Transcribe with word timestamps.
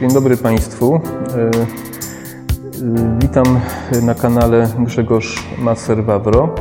Dzień 0.00 0.12
dobry 0.12 0.36
Państwu. 0.36 0.94
E, 0.94 1.00
e, 1.00 1.50
witam 3.22 3.60
na 4.02 4.14
kanale 4.14 4.68
Grzegorz 4.78 5.46
Maser 5.58 6.04
Wawro. 6.04 6.54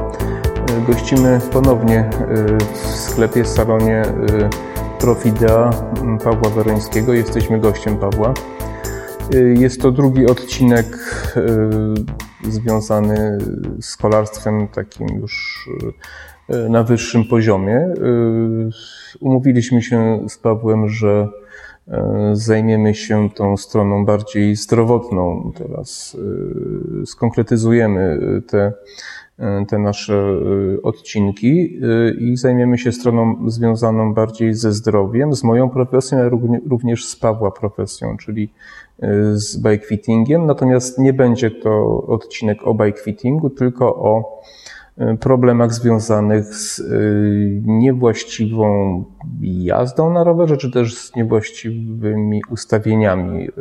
E, 0.70 0.92
gościmy 0.92 1.40
ponownie 1.54 2.10
w 2.74 2.88
sklepie, 2.88 3.46
salonie 3.46 4.04
Profidea 5.00 5.70
Pawła 6.24 6.50
Werońskiego. 6.50 7.14
Jesteśmy 7.14 7.60
gościem 7.60 7.98
Pawła. 7.98 8.34
Jest 9.58 9.82
to 9.82 9.92
drugi 9.92 10.26
odcinek 10.26 10.86
związany 12.50 13.38
z 13.82 13.98
kolarstwem 13.98 14.68
takim 14.68 15.08
już 15.08 15.66
na 16.70 16.84
wyższym 16.84 17.24
poziomie. 17.24 17.94
Umówiliśmy 19.20 19.82
się 19.82 20.26
z 20.30 20.38
Pawłem, 20.38 20.90
że 20.90 21.28
zajmiemy 22.34 22.96
się 22.96 23.30
tą 23.30 23.58
stroną 23.58 24.06
bardziej 24.06 24.56
zdrowotną. 24.56 25.52
Teraz 25.56 26.18
e, 27.02 27.06
skonkretyzujemy 27.06 28.20
te, 28.48 28.74
e, 29.40 29.66
te 29.66 29.80
nasze 29.80 30.40
odcinki 30.84 31.80
i 32.20 32.38
zajmiemy 32.38 32.78
się 32.78 32.92
stroną 32.92 33.50
związaną 33.50 34.14
bardziej 34.14 34.54
ze 34.54 34.72
zdrowiem, 34.72 35.34
z 35.34 35.44
moją 35.44 35.70
profesją, 35.70 36.18
ale 36.18 36.30
również 36.70 37.06
z 37.06 37.16
Pawła 37.16 37.52
profesją, 37.52 38.18
czyli 38.18 38.50
z 39.34 39.58
bikefittingiem. 39.58 40.46
Natomiast 40.46 41.00
nie 41.00 41.14
będzie 41.14 41.52
to 41.52 42.04
odcinek 42.08 42.68
o 42.68 42.74
bikefittingu, 42.74 43.50
tylko 43.50 43.96
o 43.96 44.42
problemach 45.20 45.74
związanych 45.74 46.46
z 46.46 46.80
y, 46.80 47.62
niewłaściwą 47.66 49.04
jazdą 49.42 50.14
na 50.14 50.24
rowerze, 50.24 50.58
czy 50.58 50.72
też 50.72 50.96
z 50.98 51.16
niewłaściwymi 51.16 52.42
ustawieniami 52.50 53.48
y, 53.48 53.52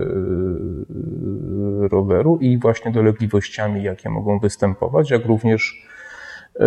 roweru 1.89 2.39
i 2.41 2.59
właśnie 2.59 2.93
dolegliwościami, 2.93 3.83
jakie 3.83 4.11
mogą 4.11 4.39
występować, 4.39 5.11
jak 5.11 5.27
również 5.27 5.87
y, 6.55 6.61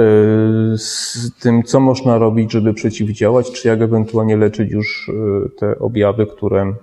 z 0.78 1.31
tym, 1.41 1.63
co 1.63 1.80
można 1.80 2.17
robić, 2.17 2.52
żeby 2.52 2.73
przeciwdziałać, 2.73 3.52
czy 3.52 3.67
jak 3.67 3.81
ewentualnie 3.81 4.38
leczyć 4.38 4.72
już 4.72 5.11
te 5.59 5.80
objawy, 5.80 6.25
które, 6.25 6.73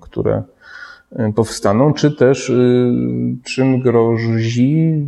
które 0.00 0.42
E, 0.46 0.53
powstaną, 1.34 1.92
czy 1.92 2.16
też 2.16 2.50
y, 2.50 2.92
czym 3.44 3.80
grozi, 3.80 5.06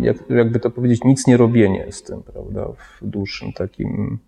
jak, 0.00 0.16
jakby 0.30 0.60
to 0.60 0.70
powiedzieć, 0.70 1.04
nic 1.04 1.26
nie 1.26 1.36
robienie 1.36 1.86
z 1.90 2.02
tym, 2.02 2.22
prawda, 2.22 2.66
w 3.00 3.06
dłuższym 3.06 3.52
takim 3.52 4.18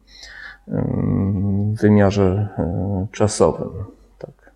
wymiarze 1.81 2.48
e, 2.59 3.07
czasowym. 3.13 3.69
Tak. 4.19 4.53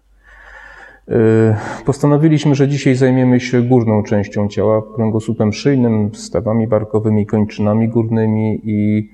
E, 1.08 1.56
postanowiliśmy, 1.84 2.54
że 2.54 2.68
dzisiaj 2.68 2.94
zajmiemy 2.94 3.40
się 3.40 3.62
górną 3.62 4.02
częścią 4.02 4.48
ciała, 4.48 4.82
kręgosłupem 4.96 5.52
szyjnym, 5.52 6.14
stawami 6.14 6.66
barkowymi, 6.66 7.26
kończynami 7.26 7.88
górnymi 7.88 8.60
i 8.64 9.10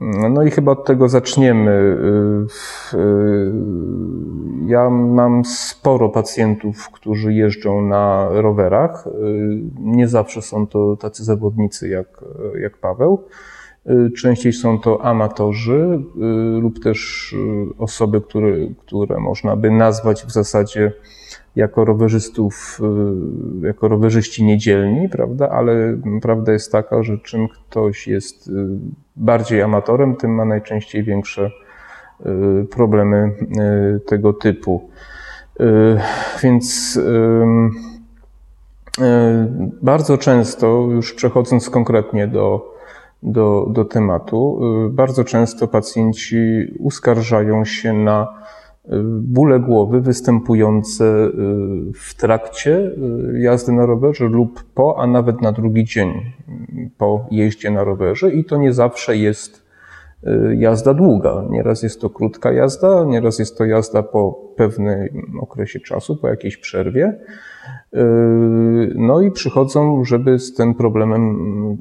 no 0.00 0.42
i 0.42 0.50
chyba 0.50 0.72
od 0.72 0.84
tego 0.84 1.08
zaczniemy. 1.08 1.70
Y, 2.92 2.96
y, 2.98 3.52
ja 4.66 4.90
mam 4.90 5.44
sporo 5.44 6.08
pacjentów, 6.08 6.90
którzy 6.90 7.34
jeżdżą 7.34 7.82
na 7.82 8.28
rowerach. 8.30 9.06
Y, 9.06 9.10
nie 9.80 10.08
zawsze 10.08 10.42
są 10.42 10.66
to 10.66 10.96
tacy 10.96 11.24
zawodnicy 11.24 11.88
jak, 11.88 12.24
jak 12.62 12.78
Paweł. 12.78 13.24
Częściej 14.16 14.52
są 14.52 14.78
to 14.78 15.04
amatorzy 15.04 16.00
lub 16.60 16.82
też 16.82 17.34
osoby, 17.78 18.20
które, 18.20 18.56
które 18.86 19.20
można 19.20 19.56
by 19.56 19.70
nazwać 19.70 20.24
w 20.24 20.30
zasadzie 20.30 20.92
jako 21.56 21.84
rowerzystów, 21.84 22.80
y, 23.62 23.66
jako 23.66 23.88
rowerzyści 23.88 24.44
niedzielni, 24.44 25.08
prawda? 25.08 25.48
Ale 25.48 25.96
prawda 26.22 26.52
jest 26.52 26.72
taka, 26.72 27.02
że 27.02 27.18
czym 27.18 27.48
ktoś 27.48 28.08
jest 28.08 28.48
y, 28.48 28.52
bardziej 29.16 29.62
amatorem, 29.62 30.16
tym 30.16 30.34
ma 30.34 30.44
najczęściej 30.44 31.02
większe 31.02 31.50
y, 32.20 32.66
problemy 32.70 33.32
tego 34.06 34.32
typu. 34.32 34.90
Więc 36.42 37.00
bardzo 39.82 40.18
często, 40.18 40.88
już 40.90 41.14
przechodząc 41.14 41.70
konkretnie 41.70 42.28
do, 42.28 42.73
do, 43.24 43.66
do 43.70 43.84
tematu, 43.84 44.60
bardzo 44.90 45.24
często 45.24 45.68
pacjenci 45.68 46.36
uskarżają 46.78 47.64
się 47.64 47.92
na 47.92 48.44
bóle 49.20 49.60
głowy 49.60 50.00
występujące 50.00 51.04
y, 51.04 51.30
w 51.94 52.14
trakcie 52.14 52.76
y, 53.34 53.40
jazdy 53.40 53.72
na 53.72 53.86
rowerze 53.86 54.24
lub 54.24 54.64
po, 54.74 54.98
a 54.98 55.06
nawet 55.06 55.40
na 55.40 55.52
drugi 55.52 55.84
dzień 55.84 56.32
po 56.98 57.26
jeździe 57.30 57.70
na 57.70 57.84
rowerze 57.84 58.30
i 58.30 58.44
to 58.44 58.56
nie 58.56 58.72
zawsze 58.72 59.16
jest 59.16 59.56
y, 59.58 59.63
jazda 60.56 60.94
długa. 60.94 61.44
Nieraz 61.50 61.82
jest 61.82 62.00
to 62.00 62.10
krótka 62.10 62.52
jazda, 62.52 63.04
nieraz 63.04 63.38
jest 63.38 63.58
to 63.58 63.64
jazda 63.64 64.02
po 64.02 64.40
pewnym 64.56 65.08
okresie 65.40 65.80
czasu, 65.80 66.16
po 66.16 66.28
jakiejś 66.28 66.56
przerwie. 66.56 67.18
Yy, 67.92 68.92
no 68.94 69.20
i 69.20 69.30
przychodzą, 69.30 70.04
żeby 70.04 70.38
z 70.38 70.54
tym 70.54 70.74
problemem, 70.74 71.38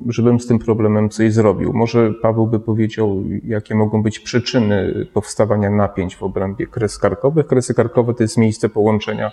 żebym 0.08 0.40
z 0.40 0.48
tym 0.48 0.60
problemem 0.60 1.10
coś 1.10 1.34
zrobił. 1.34 1.74
Może 1.74 2.14
Paweł 2.22 2.48
by 2.48 2.60
powiedział, 2.60 3.24
jakie 3.44 3.76
mogą 3.76 4.04
być 4.04 4.20
przyczyny 4.20 5.06
powstawania 5.14 5.70
napięć 5.70 6.16
w 6.16 6.24
obrębie 6.24 6.68
kres 6.68 6.98
karkowych. 6.98 7.48
Kresy 7.48 7.74
karkowe 7.74 8.14
to 8.14 8.24
jest 8.24 8.38
miejsce 8.38 8.70
połączenia 8.70 9.32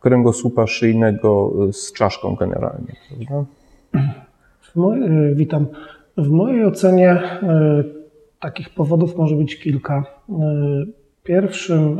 kręgosłupa 0.00 0.66
szyjnego 0.66 1.52
z 1.72 1.92
czaszką 1.92 2.34
generalnie, 2.34 2.96
prawda? 3.08 3.50
Witam. 5.34 5.66
W 6.16 6.30
mojej 6.30 6.64
ocenie 6.64 7.22
yy, 7.42 8.03
takich 8.44 8.70
powodów 8.70 9.16
może 9.16 9.36
być 9.36 9.58
kilka. 9.58 10.04
Pierwszym, 11.22 11.98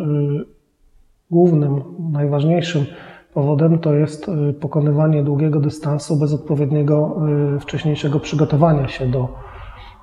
głównym, 1.31 1.83
najważniejszym 2.13 2.85
Powodem 3.35 3.79
to 3.79 3.95
jest 3.95 4.29
y, 4.29 4.53
pokonywanie 4.53 5.25
długiego 5.25 5.61
dystansu 5.61 6.17
bez 6.17 6.33
odpowiedniego 6.33 7.17
y, 7.57 7.61
wcześniejszego 7.61 8.21
przygotowania 8.21 8.89
się 8.89 9.11
do, 9.11 9.29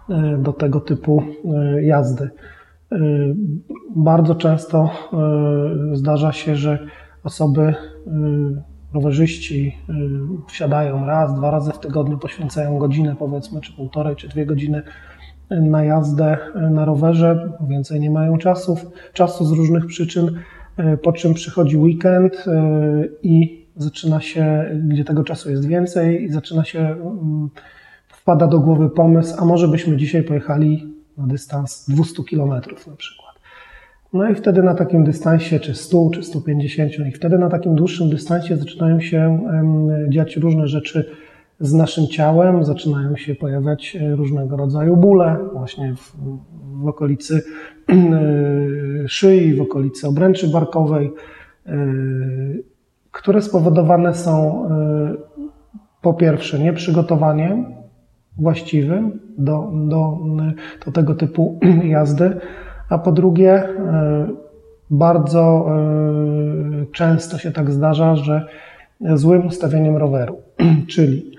y, 0.09 0.37
do 0.37 0.53
tego 0.53 0.79
typu 0.79 1.23
jazdy. 1.81 2.29
Bardzo 3.95 4.35
często 4.35 4.89
zdarza 5.93 6.31
się, 6.31 6.55
że 6.55 6.87
osoby, 7.23 7.75
rowerzyści 8.93 9.77
wsiadają 10.47 11.05
raz, 11.05 11.35
dwa 11.35 11.51
razy 11.51 11.71
w 11.71 11.79
tygodniu, 11.79 12.17
poświęcają 12.17 12.77
godzinę 12.77 13.15
powiedzmy, 13.19 13.61
czy 13.61 13.73
półtorej, 13.73 14.15
czy 14.15 14.27
dwie 14.27 14.45
godziny 14.45 14.83
na 15.51 15.83
jazdę 15.83 16.37
na 16.71 16.85
rowerze, 16.85 17.49
więcej 17.69 17.99
nie 17.99 18.11
mają 18.11 18.37
czasów, 18.37 18.85
czasu 19.13 19.45
z 19.45 19.51
różnych 19.51 19.85
przyczyn 19.85 20.31
E, 20.77 20.97
po 20.97 21.13
czym 21.13 21.33
przychodzi 21.33 21.77
weekend 21.77 22.45
e, 22.47 23.03
i 23.23 23.65
zaczyna 23.75 24.21
się, 24.21 24.65
gdzie 24.87 25.03
tego 25.03 25.23
czasu 25.23 25.49
jest 25.51 25.67
więcej, 25.67 26.23
i 26.23 26.29
zaczyna 26.29 26.63
się, 26.63 26.79
mm, 26.79 27.49
wpada 28.07 28.47
do 28.47 28.59
głowy 28.59 28.89
pomysł, 28.89 29.35
a 29.39 29.45
może 29.45 29.67
byśmy 29.67 29.97
dzisiaj 29.97 30.23
pojechali 30.23 30.93
na 31.17 31.27
dystans 31.27 31.89
200 31.89 32.23
km 32.23 32.49
na 32.87 32.95
przykład. 32.97 33.31
No 34.13 34.29
i 34.29 34.35
wtedy 34.35 34.63
na 34.63 34.73
takim 34.75 35.03
dystansie, 35.03 35.59
czy 35.59 35.75
100, 35.75 36.09
czy 36.13 36.23
150, 36.23 36.91
i 37.07 37.11
wtedy 37.11 37.37
na 37.37 37.49
takim 37.49 37.75
dłuższym 37.75 38.09
dystansie 38.09 38.57
zaczynają 38.57 38.99
się 38.99 39.39
dziać 40.09 40.37
różne 40.37 40.67
rzeczy 40.67 41.05
z 41.61 41.73
naszym 41.73 42.07
ciałem, 42.07 42.63
zaczynają 42.63 43.15
się 43.15 43.35
pojawiać 43.35 43.95
e, 43.95 44.15
różnego 44.15 44.57
rodzaju 44.57 44.97
bóle, 44.97 45.37
właśnie 45.53 45.95
w, 45.95 46.15
w 46.83 46.87
okolicy 46.87 47.43
e, 47.89 47.95
szyi, 49.07 49.53
w 49.53 49.61
okolicy 49.61 50.07
obręczy 50.07 50.47
barkowej, 50.47 51.11
e, 51.65 51.71
które 53.11 53.41
spowodowane 53.41 54.13
są 54.13 54.69
po 56.01 56.13
pierwsze 56.13 56.59
nieprzygotowaniem 56.59 57.65
właściwym 58.37 59.19
do, 59.37 59.71
do, 59.73 60.19
do 60.85 60.91
tego 60.91 61.15
typu 61.15 61.59
jazdy, 61.83 62.39
a 62.89 62.97
po 62.97 63.11
drugie 63.11 63.63
bardzo 64.89 65.69
często 66.91 67.37
się 67.37 67.51
tak 67.51 67.71
zdarza, 67.71 68.15
że 68.15 68.47
złym 69.01 69.47
ustawieniem 69.47 69.97
roweru, 69.97 70.37
czyli 70.93 71.30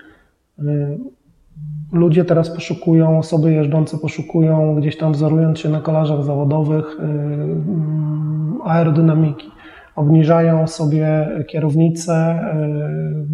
Ludzie 1.93 2.25
teraz 2.25 2.49
poszukują, 2.49 3.19
osoby 3.19 3.53
jeżdżące 3.53 3.97
poszukują, 3.97 4.75
gdzieś 4.75 4.97
tam 4.97 5.13
wzorując 5.13 5.59
się 5.59 5.69
na 5.69 5.81
kolarzach 5.81 6.23
zawodowych, 6.23 6.99
y, 6.99 7.03
mm, 7.03 8.59
aerodynamiki. 8.63 9.47
Obniżają 9.95 10.67
sobie 10.67 11.29
kierownicę 11.47 12.39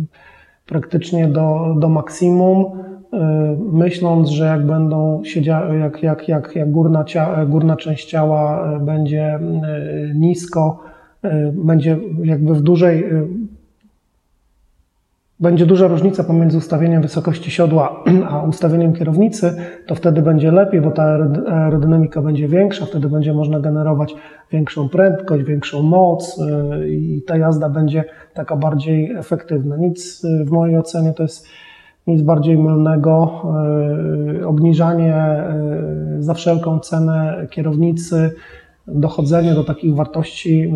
y, 0.02 0.66
praktycznie 0.66 1.28
do, 1.28 1.76
do 1.80 1.90
maksimum, 1.90 2.66
y, 2.66 3.18
myśląc, 3.72 4.30
że 4.30 4.46
jak 4.46 4.66
będą 4.66 5.22
siedziały, 5.24 5.78
jak, 5.78 6.04
jak, 6.04 6.28
jak, 6.28 6.56
jak 6.56 6.72
górna, 6.72 7.04
cia, 7.04 7.46
górna 7.46 7.76
część 7.76 8.10
ciała 8.10 8.70
będzie 8.80 9.40
nisko, 10.16 10.80
będzie 11.54 11.98
jakby 12.24 12.54
w 12.54 12.62
dużej 12.62 13.06
będzie 15.40 15.66
duża 15.66 15.88
różnica 15.88 16.24
pomiędzy 16.24 16.58
ustawieniem 16.58 17.02
wysokości 17.02 17.52
siodła 17.52 18.04
a 18.30 18.44
ustawieniem 18.44 18.94
kierownicy, 18.94 19.56
to 19.88 19.96
wtedy 19.96 20.22
będzie 20.22 20.52
lepiej, 20.52 20.82
bo 20.82 20.92
ta 20.92 21.04
aerodynamika 21.48 22.22
będzie 22.22 22.48
większa, 22.48 22.86
wtedy 22.86 23.10
będzie 23.10 23.34
można 23.34 23.60
generować 23.60 24.16
większą 24.52 24.90
prędkość, 24.90 25.44
większą 25.44 25.84
moc 25.84 26.40
y, 26.40 26.90
i 26.90 27.22
ta 27.22 27.38
jazda 27.38 27.70
będzie 27.70 28.04
taka 28.34 28.56
bardziej 28.56 29.12
efektywna. 29.12 29.78
Nic 29.78 30.24
y, 30.24 30.46
w 30.46 30.52
mojej 30.52 30.78
ocenie 30.78 31.14
to 31.14 31.24
jest 31.24 31.48
nic 32.08 32.22
bardziej 32.22 32.58
mylnego. 32.58 33.44
Y, 34.40 34.48
obniżanie 34.48 35.44
za 36.20 36.34
wszelką 36.34 36.80
cenę 36.80 37.48
kierownicy, 37.50 38.32
dochodzenie 38.88 39.54
do 39.54 39.64
takich 39.64 39.96
wartości, 39.96 40.74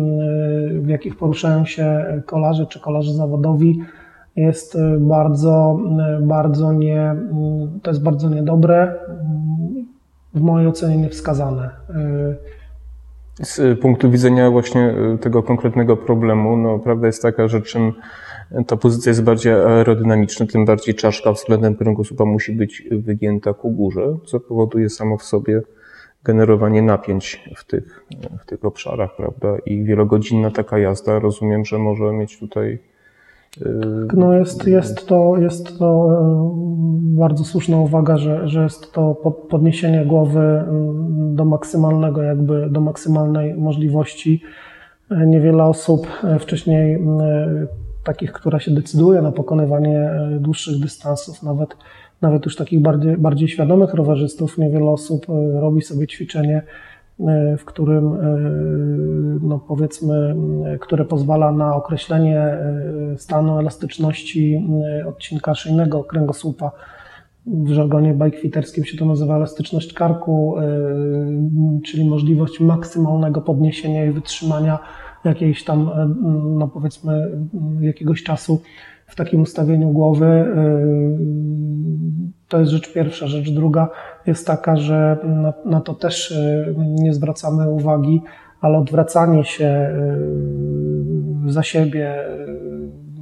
w 0.72 0.88
jakich 0.88 1.16
poruszają 1.16 1.64
się 1.64 2.04
kolarze 2.26 2.66
czy 2.66 2.80
kolarze 2.80 3.12
zawodowi, 3.12 3.80
jest 4.36 4.74
y, 4.74 4.78
bardzo, 5.00 5.78
y, 6.20 6.26
bardzo 6.26 6.72
nie, 6.72 7.12
y, 7.76 7.80
to 7.80 7.90
jest 7.90 8.02
bardzo 8.02 8.28
niedobre, 8.28 8.94
w 10.34 10.40
mojej 10.40 10.68
ocenie 10.68 10.96
niewskazane. 10.96 11.70
Z 13.42 13.80
punktu 13.80 14.10
widzenia 14.10 14.50
właśnie 14.50 14.94
tego 15.20 15.42
konkretnego 15.42 15.96
problemu, 15.96 16.56
no 16.56 16.78
prawda 16.78 17.06
jest 17.06 17.22
taka, 17.22 17.48
że 17.48 17.62
czym 17.62 17.92
ta 18.66 18.76
pozycja 18.76 19.10
jest 19.10 19.22
bardziej 19.22 19.52
aerodynamiczna, 19.52 20.46
tym 20.46 20.64
bardziej 20.64 20.94
czaszka 20.94 21.32
względem 21.32 21.74
kręgosłupa 21.76 22.24
musi 22.24 22.52
być 22.52 22.82
wygięta 22.90 23.54
ku 23.54 23.70
górze, 23.70 24.16
co 24.26 24.40
powoduje 24.40 24.90
samo 24.90 25.18
w 25.18 25.22
sobie 25.22 25.62
generowanie 26.24 26.82
napięć 26.82 27.50
w 27.56 27.64
tych, 27.64 28.06
w 28.40 28.46
tych 28.46 28.64
obszarach, 28.64 29.16
prawda? 29.16 29.56
I 29.66 29.84
wielogodzinna 29.84 30.50
taka 30.50 30.78
jazda, 30.78 31.18
rozumiem, 31.18 31.64
że 31.64 31.78
może 31.78 32.12
mieć 32.12 32.38
tutaj 32.38 32.78
no 34.14 34.32
jest, 34.32 34.66
jest, 34.66 35.06
to, 35.06 35.36
jest 35.38 35.78
to 35.78 36.08
e, 36.12 37.16
bardzo 37.16 37.44
słuszna 37.44 37.78
uwaga, 37.78 38.16
że, 38.16 38.48
że 38.48 38.62
jest 38.62 38.92
to 38.92 39.14
podniesienie 39.50 40.06
głowy 40.06 40.40
mm, 40.40 41.36
do 41.36 41.44
maksymalnego, 41.44 42.22
jakby 42.22 42.70
do 42.70 42.80
maksymalnej 42.80 43.54
możliwości. 43.54 44.42
E, 45.10 45.26
niewiele 45.26 45.64
osób 45.64 46.06
wcześniej 46.40 46.98
takich, 48.04 48.32
która 48.32 48.60
się 48.60 48.70
decyduje 48.70 49.22
na 49.22 49.32
pokonywanie 49.32 50.10
dłuższych 50.40 50.80
dystansów, 50.80 51.42
nawet, 51.42 51.76
nawet 52.22 52.44
już 52.44 52.56
takich 52.56 52.82
bardziej, 52.82 53.16
bardziej 53.16 53.48
świadomych 53.48 53.94
rowerzystów, 53.94 54.58
niewiele 54.58 54.90
osób 54.90 55.26
robi 55.60 55.82
sobie 55.82 56.06
ćwiczenie 56.06 56.62
w 57.58 57.64
którym, 57.64 58.12
e, 58.12 58.18
no 59.42 59.58
powiedzmy, 59.58 60.34
e, 60.66 60.78
które 60.78 61.04
pozwala 61.04 61.52
na 61.52 61.76
określenie 61.76 62.58
stanu 63.16 63.58
elastyczności 63.58 64.68
odcinka 65.06 65.54
szyjnego 65.54 66.04
kręgosłupa. 66.04 66.72
W 67.46 67.68
żargonie 67.68 68.14
bajkwiterskim 68.14 68.84
się 68.84 68.98
to 68.98 69.04
nazywa 69.04 69.36
elastyczność 69.36 69.92
karku, 69.92 70.56
czyli 71.84 72.08
możliwość 72.08 72.60
maksymalnego 72.60 73.40
podniesienia 73.40 74.04
i 74.04 74.10
wytrzymania 74.10 74.78
jakiejś 75.24 75.64
tam, 75.64 75.90
no 76.58 76.68
powiedzmy, 76.68 77.30
jakiegoś 77.80 78.22
czasu 78.22 78.62
w 79.06 79.16
takim 79.16 79.40
ustawieniu 79.40 79.90
głowy. 79.90 80.44
To 82.48 82.60
jest 82.60 82.72
rzecz 82.72 82.92
pierwsza. 82.92 83.26
Rzecz 83.26 83.50
druga 83.50 83.88
jest 84.26 84.46
taka, 84.46 84.76
że 84.76 85.16
na, 85.24 85.52
na 85.64 85.80
to 85.80 85.94
też 85.94 86.30
y, 86.30 86.74
nie 86.78 87.14
zwracamy 87.14 87.70
uwagi, 87.70 88.22
ale 88.60 88.78
odwracanie 88.78 89.44
się 89.44 89.90
y, 91.46 91.52
za 91.52 91.62
siebie, 91.62 92.30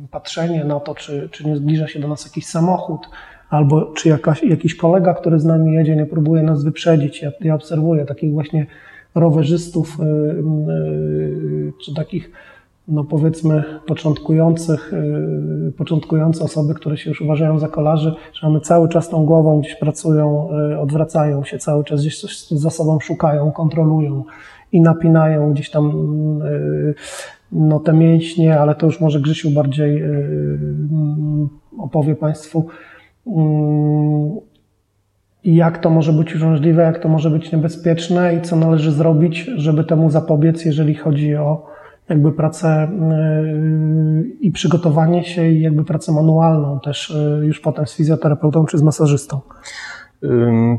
y, 0.04 0.08
patrzenie 0.10 0.64
na 0.64 0.80
to, 0.80 0.94
czy, 0.94 1.28
czy 1.32 1.46
nie 1.46 1.56
zbliża 1.56 1.88
się 1.88 2.00
do 2.00 2.08
nas 2.08 2.24
jakiś 2.24 2.46
samochód, 2.46 3.00
albo 3.50 3.92
czy 3.92 4.08
jakaś, 4.08 4.42
jakiś 4.42 4.76
kolega, 4.76 5.14
który 5.14 5.40
z 5.40 5.44
nami 5.44 5.72
jedzie, 5.72 5.96
nie 5.96 6.06
próbuje 6.06 6.42
nas 6.42 6.64
wyprzedzić. 6.64 7.22
Ja, 7.22 7.30
ja 7.40 7.54
obserwuję 7.54 8.04
takich 8.04 8.32
właśnie 8.32 8.66
rowerzystów, 9.14 9.98
czy 11.84 11.94
takich 11.94 12.30
no 12.88 13.04
powiedzmy 13.04 13.64
początkujących, 13.86 14.92
y, 15.68 15.72
początkujące 15.72 16.44
osoby, 16.44 16.74
które 16.74 16.96
się 16.96 17.10
już 17.10 17.20
uważają 17.20 17.58
za 17.58 17.68
kolarzy, 17.68 18.14
że 18.32 18.46
one 18.46 18.60
cały 18.60 18.88
czas 18.88 19.08
tą 19.08 19.24
głową 19.24 19.60
gdzieś 19.60 19.74
pracują, 19.74 20.48
y, 20.72 20.78
odwracają 20.78 21.44
się, 21.44 21.58
cały 21.58 21.84
czas 21.84 22.00
gdzieś 22.00 22.20
coś 22.20 22.40
za 22.50 22.70
sobą 22.70 23.00
szukają, 23.00 23.52
kontrolują 23.52 24.24
i 24.72 24.80
napinają 24.80 25.52
gdzieś 25.52 25.70
tam 25.70 25.90
y, 26.42 26.94
no, 27.52 27.80
te 27.80 27.92
mięśnie, 27.92 28.60
ale 28.60 28.74
to 28.74 28.86
już 28.86 29.00
może 29.00 29.20
Grzesiu 29.20 29.50
bardziej 29.50 30.02
opowie 31.78 32.14
Państwu 32.16 32.66
jak 35.44 35.78
to 35.78 35.90
może 35.90 36.12
być 36.12 36.36
uciążliwe, 36.36 36.82
jak 36.82 36.98
to 36.98 37.08
może 37.08 37.30
być 37.30 37.52
niebezpieczne 37.52 38.36
i 38.36 38.42
co 38.42 38.56
należy 38.56 38.92
zrobić, 38.92 39.50
żeby 39.56 39.84
temu 39.84 40.10
zapobiec, 40.10 40.64
jeżeli 40.64 40.94
chodzi 40.94 41.36
o 41.36 41.71
jakby 42.08 42.32
pracę 42.32 42.88
y, 42.88 44.36
i 44.40 44.52
przygotowanie 44.52 45.24
się 45.24 45.48
i 45.48 45.60
jakby 45.60 45.84
pracę 45.84 46.12
manualną 46.12 46.80
też 46.80 47.10
y, 47.10 47.46
już 47.46 47.60
potem 47.60 47.86
z 47.86 47.94
fizjoterapeutą 47.94 48.66
czy 48.66 48.78
z 48.78 48.82
masażystą. 48.82 49.40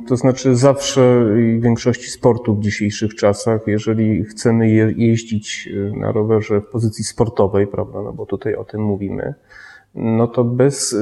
To 0.07 0.17
znaczy 0.17 0.55
zawsze 0.55 1.25
w 1.25 1.61
większości 1.61 2.11
sportów 2.11 2.59
w 2.59 2.61
dzisiejszych 2.61 3.15
czasach, 3.15 3.61
jeżeli 3.67 4.23
chcemy 4.23 4.69
je, 4.69 4.93
jeździć 4.97 5.69
y, 5.73 5.91
na 5.97 6.11
rowerze 6.11 6.61
w 6.61 6.65
pozycji 6.65 7.03
sportowej, 7.03 7.67
prawda, 7.67 8.01
no 8.01 8.13
bo 8.13 8.25
tutaj 8.25 8.55
o 8.55 8.63
tym 8.63 8.81
mówimy, 8.81 9.33
no 9.95 10.27
to 10.27 10.43
bez 10.43 10.95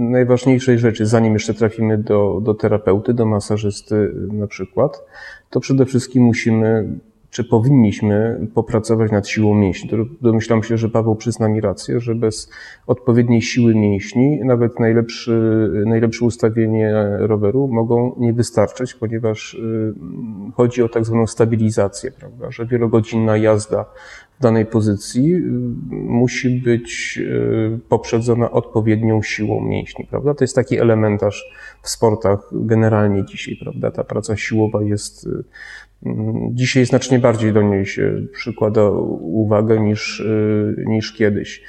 najważniejszej 0.00 0.78
rzeczy, 0.78 1.06
zanim 1.06 1.32
jeszcze 1.32 1.54
trafimy 1.54 1.98
do, 1.98 2.40
do 2.42 2.54
terapeuty, 2.54 3.14
do 3.14 3.26
masażysty 3.26 4.14
na 4.32 4.46
przykład, 4.46 5.04
to 5.50 5.60
przede 5.60 5.86
wszystkim 5.86 6.22
musimy 6.22 6.98
czy 7.36 7.44
powinniśmy 7.44 8.46
popracować 8.54 9.12
nad 9.12 9.28
siłą 9.28 9.54
mięśni. 9.54 9.90
Domyślam 10.20 10.62
się, 10.62 10.76
że 10.78 10.88
Paweł 10.88 11.16
przyzna 11.16 11.48
mi 11.48 11.60
rację, 11.60 12.00
że 12.00 12.14
bez 12.14 12.50
odpowiedniej 12.86 13.42
siły 13.42 13.74
mięśni 13.74 14.40
nawet 14.44 14.80
najlepszy, 14.80 15.70
najlepsze 15.86 16.24
ustawienie 16.24 16.94
roweru 17.18 17.68
mogą 17.68 18.14
nie 18.18 18.32
wystarczyć, 18.32 18.94
ponieważ 18.94 19.54
y, 19.54 19.94
chodzi 20.54 20.82
o 20.82 20.88
tak 20.88 21.04
zwaną 21.04 21.26
stabilizację, 21.26 22.10
prawda? 22.10 22.50
że 22.50 22.66
wielogodzinna 22.66 23.36
jazda 23.36 23.84
w 24.38 24.42
danej 24.42 24.66
pozycji 24.66 25.34
y, 25.34 25.40
musi 25.92 26.50
być 26.50 27.18
y, 27.22 27.78
poprzedzona 27.88 28.50
odpowiednią 28.50 29.22
siłą 29.22 29.60
mięśni, 29.60 30.06
prawda? 30.10 30.34
To 30.34 30.44
jest 30.44 30.54
taki 30.54 30.78
elementarz 30.78 31.44
w 31.82 31.88
sportach 31.88 32.40
generalnie 32.52 33.24
dzisiaj, 33.24 33.56
prawda? 33.62 33.90
Ta 33.90 34.04
praca 34.04 34.36
siłowa 34.36 34.82
jest 34.82 35.28
Dzisiaj 36.52 36.86
znacznie 36.86 37.18
bardziej 37.18 37.52
do 37.52 37.62
niej 37.62 37.86
się 37.86 38.16
przykłada 38.32 38.90
uwagę 39.20 39.80
niż, 39.80 40.20
y, 40.20 40.84
niż 40.86 41.12
kiedyś. 41.12 41.62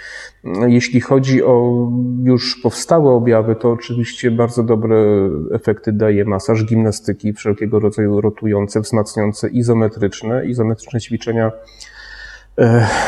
Jeśli 0.67 1.01
chodzi 1.01 1.43
o 1.43 1.87
już 2.23 2.61
powstałe 2.63 3.11
objawy, 3.11 3.55
to 3.55 3.71
oczywiście 3.71 4.31
bardzo 4.31 4.63
dobre 4.63 5.29
efekty 5.53 5.91
daje 5.91 6.25
masaż, 6.25 6.65
gimnastyki, 6.65 7.33
wszelkiego 7.33 7.79
rodzaju 7.79 8.21
rotujące, 8.21 8.81
wzmacniające, 8.81 9.49
izometryczne. 9.49 10.45
Izometryczne 10.45 11.01
ćwiczenia 11.01 11.51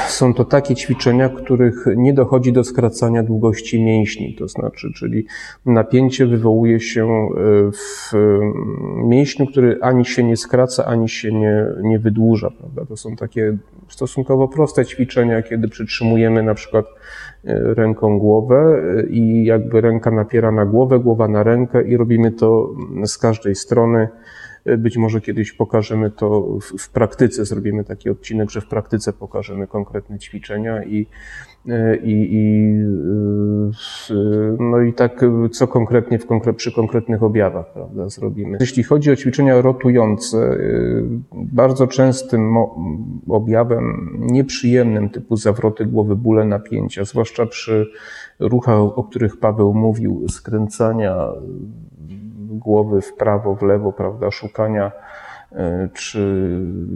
są 0.07 0.33
to 0.33 0.45
takie 0.45 0.75
ćwiczenia, 0.75 1.29
których 1.29 1.85
nie 1.95 2.13
dochodzi 2.13 2.53
do 2.53 2.63
skracania 2.63 3.23
długości 3.23 3.83
mięśni, 3.83 4.35
to 4.35 4.47
znaczy, 4.47 4.87
czyli 4.95 5.25
napięcie 5.65 6.25
wywołuje 6.25 6.79
się 6.79 7.05
e, 7.05 7.27
w 7.71 8.11
mięśniu, 8.95 9.47
który 9.47 9.77
ani 9.81 10.05
się 10.05 10.23
nie 10.23 10.37
skraca, 10.37 10.85
ani 10.85 11.09
się 11.09 11.31
nie, 11.31 11.65
nie 11.81 11.99
wydłuża. 11.99 12.51
Prawda? 12.59 12.85
To 12.85 12.97
są 12.97 13.15
takie 13.15 13.57
stosunkowo 13.87 14.47
proste 14.47 14.85
ćwiczenia, 14.85 15.41
kiedy 15.41 15.67
przytrzymujemy 15.67 16.43
na 16.43 16.53
przykład 16.53 16.85
e, 17.45 17.73
ręką 17.73 18.19
głowę 18.19 18.81
i 19.09 19.45
jakby 19.45 19.81
ręka 19.81 20.11
napiera 20.11 20.51
na 20.51 20.65
głowę, 20.65 20.99
głowa 20.99 21.27
na 21.27 21.43
rękę 21.43 21.83
i 21.83 21.97
robimy 21.97 22.31
to 22.31 22.69
z 23.05 23.17
każdej 23.17 23.55
strony 23.55 24.07
być 24.77 24.97
może 24.97 25.21
kiedyś 25.21 25.53
pokażemy 25.53 26.11
to 26.11 26.41
w, 26.61 26.81
w 26.81 26.89
praktyce, 26.89 27.45
zrobimy 27.45 27.83
taki 27.83 28.09
odcinek, 28.09 28.49
że 28.49 28.61
w 28.61 28.67
praktyce 28.67 29.13
pokażemy 29.13 29.67
konkretne 29.67 30.19
ćwiczenia 30.19 30.83
i, 30.83 31.07
i, 32.03 32.27
i 32.31 32.73
no 34.59 34.81
i 34.81 34.93
tak, 34.93 35.25
co 35.51 35.67
konkretnie 35.67 36.19
w 36.19 36.25
konkre 36.25 36.53
przy 36.53 36.71
konkretnych 36.71 37.23
objawach 37.23 37.73
prawda, 37.73 38.09
zrobimy. 38.09 38.57
Jeśli 38.61 38.83
chodzi 38.83 39.11
o 39.11 39.15
ćwiczenia 39.15 39.61
rotujące, 39.61 40.57
bardzo 41.31 41.87
częstym 41.87 42.55
objawem 43.27 44.17
nieprzyjemnym 44.19 45.09
typu 45.09 45.35
zawroty 45.35 45.85
głowy, 45.85 46.15
bóle, 46.15 46.45
napięcia, 46.45 47.05
zwłaszcza 47.05 47.45
przy 47.45 47.87
ruchach, 48.39 48.75
o 48.75 49.03
których 49.03 49.37
Paweł 49.39 49.73
mówił, 49.73 50.25
skręcania 50.29 51.27
głowy 52.59 53.01
w 53.01 53.13
prawo, 53.13 53.55
w 53.55 53.61
lewo, 53.61 53.91
prawda, 53.91 54.31
szukania 54.31 54.91
e, 55.51 55.89
czy 55.93 56.49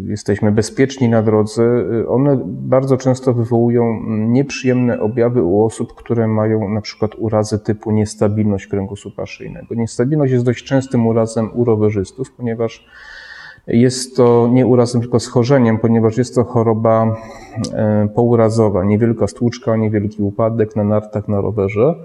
jesteśmy 0.08 0.52
bezpieczni 0.52 1.10
na 1.10 1.22
drodze, 1.22 1.64
one 2.08 2.42
bardzo 2.46 2.98
często 2.98 3.34
wywołują 3.34 4.04
nieprzyjemne 4.08 5.00
objawy 5.00 5.44
u 5.44 5.64
osób, 5.64 5.94
które 5.94 6.28
mają 6.28 6.70
na 6.70 6.82
przykład 6.82 7.12
urazę 7.18 7.60
typu 7.60 7.92
niestabilność 7.92 8.68
kręgosłupa 8.68 9.26
szyjnego. 9.26 9.76
Niestabilność 9.76 10.34
jest 10.34 10.46
dość 10.46 10.64
częstym 10.64 11.08
urazem 11.08 11.50
u 11.54 11.66
rowerzystów, 11.66 12.32
ponieważ 12.32 12.88
jest 13.68 14.16
to 14.16 14.50
nie 14.52 14.68
urazem, 14.68 15.02
tylko 15.02 15.20
schorzeniem, 15.20 15.78
ponieważ 15.78 16.18
jest 16.18 16.36
to 16.36 16.44
choroba 16.44 17.16
e, 17.74 18.08
pourazowa, 18.16 18.84
niewielka 18.84 19.28
stłuczka, 19.28 19.76
niewielki 19.76 20.22
upadek 20.22 20.76
na 20.76 20.84
nartach 20.84 21.28
na 21.28 21.42
rowerze 21.42 21.96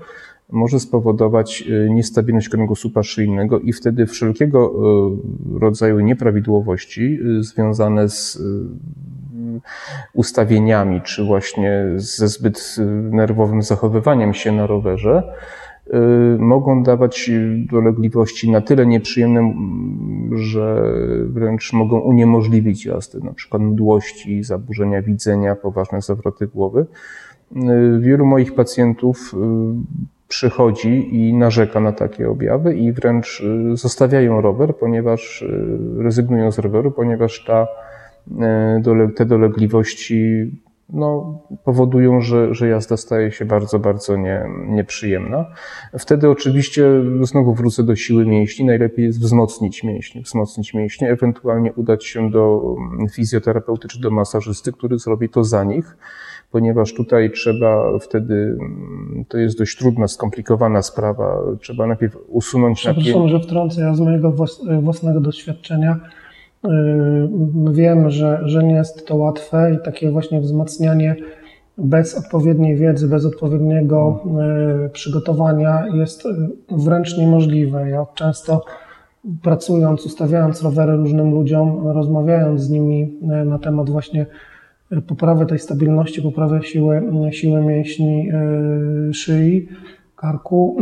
może 0.52 0.80
spowodować 0.80 1.64
e, 1.68 1.90
niestabilność 1.90 2.48
kręgosłupa 2.48 3.02
szyjnego 3.02 3.60
i 3.60 3.72
wtedy 3.72 4.06
wszelkiego 4.06 4.72
e, 5.54 5.58
rodzaju 5.58 6.00
nieprawidłowości 6.00 7.18
związane 7.40 8.08
z 8.08 8.42
ustawieniami, 10.14 11.00
czy 11.00 11.24
właśnie 11.24 11.84
ze 11.96 12.28
zbyt 12.28 12.76
nerwowym 13.10 13.62
zachowywaniem 13.62 14.34
się 14.34 14.52
na 14.52 14.66
rowerze, 14.66 15.22
Y, 15.94 16.38
mogą 16.38 16.82
dawać 16.82 17.30
dolegliwości 17.72 18.50
na 18.50 18.60
tyle 18.60 18.86
nieprzyjemne, 18.86 19.54
że 20.32 20.82
wręcz 21.26 21.72
mogą 21.72 21.98
uniemożliwić 22.00 22.86
jazdę, 22.86 23.18
na 23.18 23.32
przykład 23.32 23.62
mdłości, 23.62 24.44
zaburzenia 24.44 25.02
widzenia, 25.02 25.54
poważne 25.54 26.00
zawroty 26.00 26.46
głowy. 26.46 26.86
Y, 27.56 28.00
wielu 28.00 28.26
moich 28.26 28.54
pacjentów 28.54 29.34
y, 29.34 29.36
przychodzi 30.28 31.16
i 31.16 31.34
narzeka 31.34 31.80
na 31.80 31.92
takie 31.92 32.30
objawy 32.30 32.76
i 32.76 32.92
wręcz 32.92 33.42
zostawiają 33.74 34.40
rower, 34.40 34.76
ponieważ 34.76 35.44
rezygnują 35.98 36.52
z 36.52 36.58
roweru, 36.58 36.90
ponieważ 36.90 37.44
ta, 37.44 37.66
te 39.16 39.26
dolegliwości 39.26 40.50
no, 40.92 41.40
powodują, 41.64 42.20
że, 42.20 42.54
że 42.54 42.68
jazda 42.68 42.96
staje 42.96 43.32
się 43.32 43.44
bardzo, 43.44 43.78
bardzo 43.78 44.16
nie, 44.16 44.44
nieprzyjemna. 44.66 45.46
Wtedy 45.98 46.30
oczywiście 46.30 46.84
znowu 47.22 47.54
wrócę 47.54 47.82
do 47.82 47.96
siły 47.96 48.26
mięśni. 48.26 48.64
Najlepiej 48.64 49.04
jest 49.04 49.20
wzmocnić 49.20 49.84
mięśnie, 49.84 50.22
wzmocnić 50.22 50.74
mięśnie, 50.74 51.10
ewentualnie 51.10 51.72
udać 51.72 52.06
się 52.06 52.30
do 52.30 52.74
fizjoterapeuty 53.12 53.88
czy 53.88 54.00
do 54.00 54.10
masażysty, 54.10 54.72
który 54.72 54.98
zrobi 54.98 55.28
to 55.28 55.44
za 55.44 55.64
nich 55.64 55.96
ponieważ 56.50 56.94
tutaj 56.94 57.30
trzeba 57.30 57.98
wtedy, 57.98 58.58
to 59.28 59.38
jest 59.38 59.58
dość 59.58 59.78
trudna, 59.78 60.08
skomplikowana 60.08 60.82
sprawa, 60.82 61.42
trzeba 61.60 61.86
najpierw 61.86 62.16
usunąć 62.28 62.84
napięcie. 62.84 63.10
Przepraszam, 63.10 63.38
że 63.38 63.40
wtrącę, 63.40 63.80
ja 63.80 63.94
z 63.94 64.00
mojego 64.00 64.34
własnego 64.80 65.20
doświadczenia 65.20 66.00
Yy, 66.64 67.72
wiem, 67.72 68.10
że, 68.10 68.40
że 68.44 68.64
nie 68.64 68.74
jest 68.74 69.06
to 69.06 69.16
łatwe 69.16 69.74
i 69.74 69.84
takie 69.84 70.10
właśnie 70.10 70.40
wzmacnianie 70.40 71.16
bez 71.78 72.18
odpowiedniej 72.18 72.76
wiedzy, 72.76 73.08
bez 73.08 73.24
odpowiedniego 73.24 74.24
yy, 74.82 74.88
przygotowania 74.88 75.84
jest 75.94 76.24
yy, 76.24 76.32
wręcz 76.70 77.18
niemożliwe. 77.18 77.90
Ja 77.90 78.06
często 78.14 78.64
pracując, 79.42 80.06
ustawiając 80.06 80.62
rowery 80.62 80.96
różnym 80.96 81.30
ludziom, 81.30 81.88
rozmawiając 81.88 82.60
z 82.60 82.70
nimi 82.70 83.18
na 83.44 83.58
temat 83.58 83.90
właśnie 83.90 84.26
poprawy 85.06 85.46
tej 85.46 85.58
stabilności, 85.58 86.22
poprawy 86.22 86.62
siły, 86.62 87.02
siły 87.30 87.62
mięśni 87.62 88.30
szyi, 89.12 89.68
karku, 90.16 90.76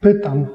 pytam 0.00 0.46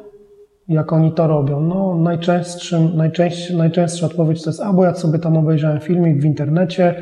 jak 0.68 0.94
oni 0.94 1.12
to 1.12 1.28
robią? 1.28 1.62
No, 1.62 1.96
najczęstszym, 1.96 2.98
najczęstszy, 2.98 3.58
najczęstsza 3.58 4.06
odpowiedź 4.06 4.44
to 4.44 4.50
jest, 4.50 4.62
albo 4.62 4.86
ja 4.86 4.94
sobie 4.94 5.20
tam 5.20 5.38
obejrzałem 5.38 5.80
filmik 5.80 6.22
w 6.22 6.26
internecie 6.26 6.96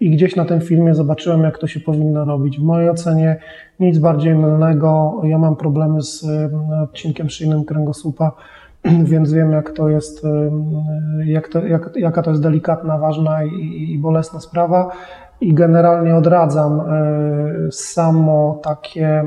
i 0.00 0.10
gdzieś 0.10 0.36
na 0.36 0.44
tym 0.44 0.60
filmie 0.60 0.94
zobaczyłem, 0.94 1.42
jak 1.42 1.58
to 1.58 1.66
się 1.66 1.80
powinno 1.80 2.24
robić. 2.24 2.58
W 2.58 2.62
mojej 2.62 2.90
ocenie 2.90 3.36
nic 3.80 3.98
bardziej 3.98 4.34
mylnego. 4.34 5.20
Ja 5.24 5.38
mam 5.38 5.56
problemy 5.56 6.02
z 6.02 6.24
e, 6.24 6.50
odcinkiem 6.82 7.30
szyjnym 7.30 7.64
kręgosłupa, 7.64 8.32
więc 9.12 9.32
wiem, 9.32 9.52
jak 9.52 9.70
to 9.70 9.88
jest, 9.88 10.24
e, 10.24 10.50
jak 11.24 11.48
to, 11.48 11.66
jak, 11.66 11.90
jaka 11.96 12.22
to 12.22 12.30
jest 12.30 12.42
delikatna, 12.42 12.98
ważna 12.98 13.44
i, 13.44 13.92
i 13.92 13.98
bolesna 13.98 14.40
sprawa. 14.40 14.92
I 15.40 15.54
generalnie 15.54 16.16
odradzam 16.16 16.80
e, 16.80 17.72
samo 17.72 18.60
takie, 18.64 19.24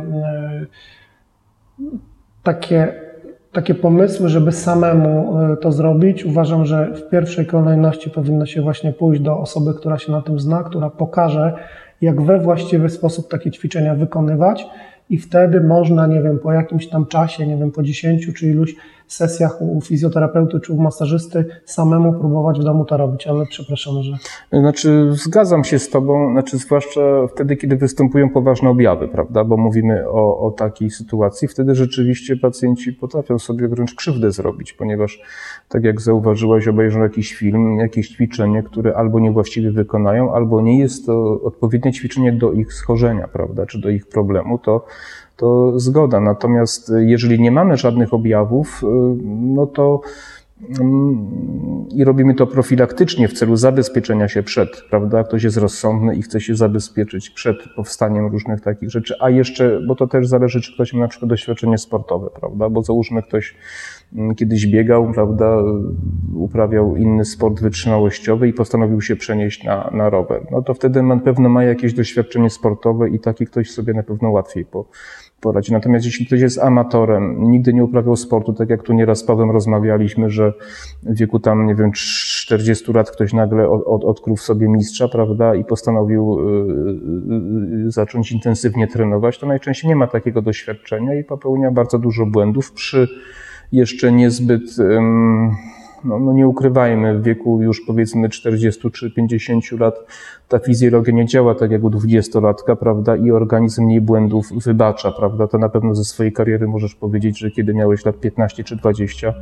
takie 2.43 3.09
takie 3.51 3.75
pomysły, 3.75 4.29
żeby 4.29 4.51
samemu 4.51 5.39
e, 5.39 5.57
to 5.57 5.71
zrobić. 5.71 6.25
Uważam, 6.25 6.65
że 6.65 6.93
w 6.93 7.09
pierwszej 7.09 7.45
kolejności 7.45 8.09
powinno 8.09 8.45
się 8.45 8.61
właśnie 8.61 8.93
pójść 8.93 9.21
do 9.21 9.37
osoby, 9.37 9.73
która 9.73 9.97
się 9.97 10.11
na 10.11 10.21
tym 10.21 10.39
zna, 10.39 10.63
która 10.63 10.89
pokaże, 10.89 11.53
jak 12.01 12.21
we 12.21 12.39
właściwy 12.39 12.89
sposób 12.89 13.31
takie 13.31 13.51
ćwiczenia 13.51 13.95
wykonywać 13.95 14.67
i 15.09 15.17
wtedy 15.17 15.61
można, 15.61 16.07
nie 16.07 16.21
wiem, 16.21 16.39
po 16.39 16.53
jakimś 16.53 16.87
tam 16.87 17.05
czasie, 17.05 17.47
nie 17.47 17.57
wiem, 17.57 17.71
po 17.71 17.83
10 17.83 18.33
czy 18.33 18.47
iluś 18.47 18.75
sesjach 19.13 19.61
u 19.61 19.81
fizjoterapeuty 19.81 20.59
czy 20.59 20.73
u 20.73 20.81
masażysty 20.81 21.45
samemu 21.65 22.13
próbować 22.13 22.59
w 22.59 22.63
domu 22.63 22.85
to 22.85 22.97
robić, 22.97 23.27
ale 23.27 23.45
przepraszam, 23.45 23.93
że... 24.03 24.13
Znaczy, 24.59 25.09
zgadzam 25.11 25.63
się 25.63 25.79
z 25.79 25.89
Tobą, 25.89 26.31
znaczy 26.31 26.57
zwłaszcza 26.57 27.01
wtedy, 27.27 27.55
kiedy 27.55 27.75
występują 27.75 28.29
poważne 28.29 28.69
objawy, 28.69 29.07
prawda, 29.07 29.43
bo 29.43 29.57
mówimy 29.57 30.09
o, 30.09 30.39
o 30.39 30.51
takiej 30.51 30.89
sytuacji, 30.89 31.47
wtedy 31.47 31.75
rzeczywiście 31.75 32.37
pacjenci 32.37 32.93
potrafią 32.93 33.39
sobie 33.39 33.67
wręcz 33.67 33.95
krzywdę 33.95 34.31
zrobić, 34.31 34.73
ponieważ, 34.73 35.21
tak 35.69 35.83
jak 35.83 36.01
zauważyłaś, 36.01 36.67
obejrzą 36.67 36.99
jakiś 36.99 37.35
film, 37.35 37.77
jakieś 37.79 38.09
ćwiczenie, 38.09 38.63
które 38.63 38.95
albo 38.95 39.19
niewłaściwie 39.19 39.71
wykonają, 39.71 40.33
albo 40.33 40.61
nie 40.61 40.79
jest 40.79 41.05
to 41.05 41.41
odpowiednie 41.43 41.93
ćwiczenie 41.93 42.33
do 42.33 42.51
ich 42.51 42.73
schorzenia, 42.73 43.27
prawda, 43.27 43.65
czy 43.65 43.79
do 43.81 43.89
ich 43.89 44.07
problemu, 44.07 44.57
to 44.57 44.85
to 45.39 45.79
zgoda. 45.79 46.19
Natomiast 46.19 46.91
jeżeli 46.99 47.41
nie 47.41 47.51
mamy 47.51 47.77
żadnych 47.77 48.13
objawów, 48.13 48.81
y, 48.83 48.87
no 49.25 49.67
to 49.67 50.01
mm, 50.79 51.85
i 51.95 52.03
robimy 52.03 52.35
to 52.35 52.47
profilaktycznie 52.47 53.27
w 53.27 53.33
celu 53.33 53.55
zabezpieczenia 53.55 54.27
się 54.27 54.43
przed, 54.43 54.81
prawda? 54.89 55.23
Ktoś 55.23 55.43
jest 55.43 55.57
rozsądny 55.57 56.15
i 56.15 56.21
chce 56.21 56.41
się 56.41 56.55
zabezpieczyć 56.55 57.29
przed 57.29 57.57
powstaniem 57.75 58.27
różnych 58.27 58.61
takich 58.61 58.89
rzeczy, 58.89 59.15
a 59.19 59.29
jeszcze, 59.29 59.81
bo 59.87 59.95
to 59.95 60.07
też 60.07 60.27
zależy, 60.27 60.61
czy 60.61 60.73
ktoś 60.73 60.93
ma 60.93 60.99
na 60.99 61.07
przykład 61.07 61.29
doświadczenie 61.29 61.77
sportowe, 61.77 62.29
prawda? 62.39 62.69
Bo 62.69 62.83
załóżmy 62.83 63.23
ktoś 63.23 63.55
kiedyś 64.35 64.67
biegał, 64.67 65.11
prawda, 65.11 65.57
uprawiał 66.35 66.95
inny 66.95 67.25
sport 67.25 67.61
wytrzymałościowy 67.61 68.47
i 68.47 68.53
postanowił 68.53 69.01
się 69.01 69.15
przenieść 69.15 69.63
na, 69.63 69.89
na 69.93 70.09
rower. 70.09 70.45
No 70.51 70.61
to 70.61 70.73
wtedy 70.73 71.03
na 71.03 71.17
pewno 71.17 71.49
ma 71.49 71.63
jakieś 71.63 71.93
doświadczenie 71.93 72.49
sportowe 72.49 73.09
i 73.09 73.19
taki 73.19 73.45
ktoś 73.45 73.71
sobie 73.71 73.93
na 73.93 74.03
pewno 74.03 74.31
łatwiej 74.31 74.65
po, 74.65 74.85
poradzi. 75.41 75.73
Natomiast 75.73 76.05
jeśli 76.05 76.25
ktoś 76.25 76.41
jest 76.41 76.59
amatorem, 76.59 77.51
nigdy 77.51 77.73
nie 77.73 77.83
uprawiał 77.83 78.15
sportu, 78.15 78.53
tak 78.53 78.69
jak 78.69 78.83
tu 78.83 78.93
nieraz 78.93 79.19
z 79.19 79.23
Pawłem 79.23 79.51
rozmawialiśmy, 79.51 80.29
że 80.29 80.53
w 81.03 81.17
wieku 81.17 81.39
tam, 81.39 81.67
nie 81.67 81.75
wiem, 81.75 81.91
40 81.93 82.93
lat 82.93 83.11
ktoś 83.11 83.33
nagle 83.33 83.69
od, 83.69 83.83
od, 83.85 84.03
odkrył 84.03 84.37
sobie 84.37 84.69
mistrza, 84.69 85.07
prawda, 85.07 85.55
i 85.55 85.65
postanowił 85.65 86.39
y, 86.39 87.83
y, 87.83 87.87
y, 87.87 87.91
zacząć 87.91 88.31
intensywnie 88.31 88.87
trenować, 88.87 89.39
to 89.39 89.47
najczęściej 89.47 89.89
nie 89.89 89.95
ma 89.95 90.07
takiego 90.07 90.41
doświadczenia 90.41 91.13
i 91.13 91.23
popełnia 91.23 91.71
bardzo 91.71 91.99
dużo 91.99 92.25
błędów 92.25 92.71
przy 92.71 93.07
jeszcze 93.71 94.11
niezbyt 94.11 94.77
no, 96.03 96.19
no 96.19 96.33
nie 96.33 96.47
ukrywajmy, 96.47 97.19
w 97.19 97.23
wieku 97.23 97.61
już 97.61 97.81
powiedzmy 97.81 98.29
40 98.29 98.91
czy 98.91 99.11
50 99.11 99.71
lat 99.71 99.95
ta 100.47 100.59
fizjologia 100.59 101.13
nie 101.13 101.25
działa 101.25 101.55
tak 101.55 101.71
jak 101.71 101.83
u 101.83 101.89
20-latka, 101.89 102.75
prawda, 102.75 103.15
i 103.15 103.31
organizm 103.31 103.83
mniej 103.83 104.01
błędów 104.01 104.45
wybacza, 104.63 105.11
prawda. 105.11 105.47
To 105.47 105.57
na 105.57 105.69
pewno 105.69 105.95
ze 105.95 106.03
swojej 106.03 106.33
kariery 106.33 106.67
możesz 106.67 106.95
powiedzieć, 106.95 107.39
że 107.39 107.51
kiedy 107.51 107.73
miałeś 107.73 108.05
lat 108.05 108.19
15 108.19 108.63
czy 108.63 108.75
20, 108.75 109.33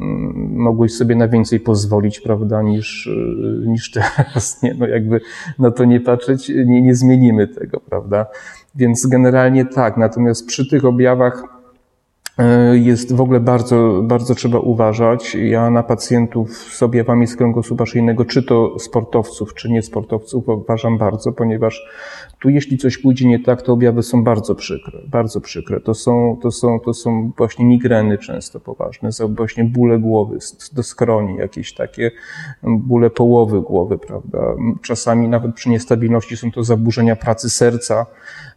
mm, 0.00 0.56
mogłeś 0.56 0.92
sobie 0.92 1.16
na 1.16 1.28
więcej 1.28 1.60
pozwolić, 1.60 2.20
prawda, 2.20 2.62
niż, 2.62 3.06
y, 3.06 3.66
niż 3.66 3.90
teraz. 3.90 4.62
Nie, 4.62 4.74
no 4.74 4.86
jakby 4.86 5.20
na 5.58 5.70
to 5.70 5.84
nie 5.84 6.00
patrzeć, 6.00 6.48
nie, 6.48 6.82
nie 6.82 6.94
zmienimy 6.94 7.48
tego, 7.48 7.80
prawda. 7.80 8.26
Więc 8.74 9.06
generalnie 9.06 9.64
tak, 9.64 9.96
natomiast 9.96 10.46
przy 10.46 10.70
tych 10.70 10.84
objawach 10.84 11.55
E, 11.55 11.55
jest 12.72 13.14
w 13.14 13.20
ogóle 13.20 13.40
bardzo, 13.40 14.00
bardzo 14.02 14.34
trzeba 14.34 14.58
uważać. 14.58 15.34
Ja 15.34 15.70
na 15.70 15.82
pacjentów 15.82 16.50
z 16.56 16.82
objawami 16.82 17.26
z 17.26 17.36
kręgosłupa 17.36 17.86
szyjnego, 17.86 18.24
czy 18.24 18.42
to 18.42 18.78
sportowców, 18.78 19.54
czy 19.54 19.70
niesportowców, 19.70 20.48
uważam 20.48 20.98
bardzo, 20.98 21.32
ponieważ 21.32 21.82
tu 22.40 22.48
jeśli 22.48 22.78
coś 22.78 22.98
pójdzie 22.98 23.28
nie 23.28 23.38
tak, 23.38 23.62
to 23.62 23.72
objawy 23.72 24.02
są 24.02 24.24
bardzo 24.24 24.54
przykre, 24.54 24.98
bardzo 25.08 25.40
przykre. 25.40 25.80
To 25.80 25.94
są, 25.94 26.38
to 26.42 26.50
są, 26.50 26.80
to 26.80 26.94
są 26.94 27.32
właśnie 27.36 27.64
migreny 27.64 28.18
często 28.18 28.60
poważne, 28.60 29.12
są 29.12 29.34
właśnie 29.34 29.64
bóle 29.64 29.98
głowy, 29.98 30.38
do 30.72 30.82
skroni, 30.82 31.36
jakieś 31.36 31.74
takie 31.74 32.10
bóle 32.62 33.10
połowy 33.10 33.60
głowy, 33.60 33.98
prawda. 33.98 34.38
Czasami 34.82 35.28
nawet 35.28 35.54
przy 35.54 35.70
niestabilności 35.70 36.36
są 36.36 36.52
to 36.52 36.64
zaburzenia 36.64 37.16
pracy 37.16 37.50
serca, 37.50 38.06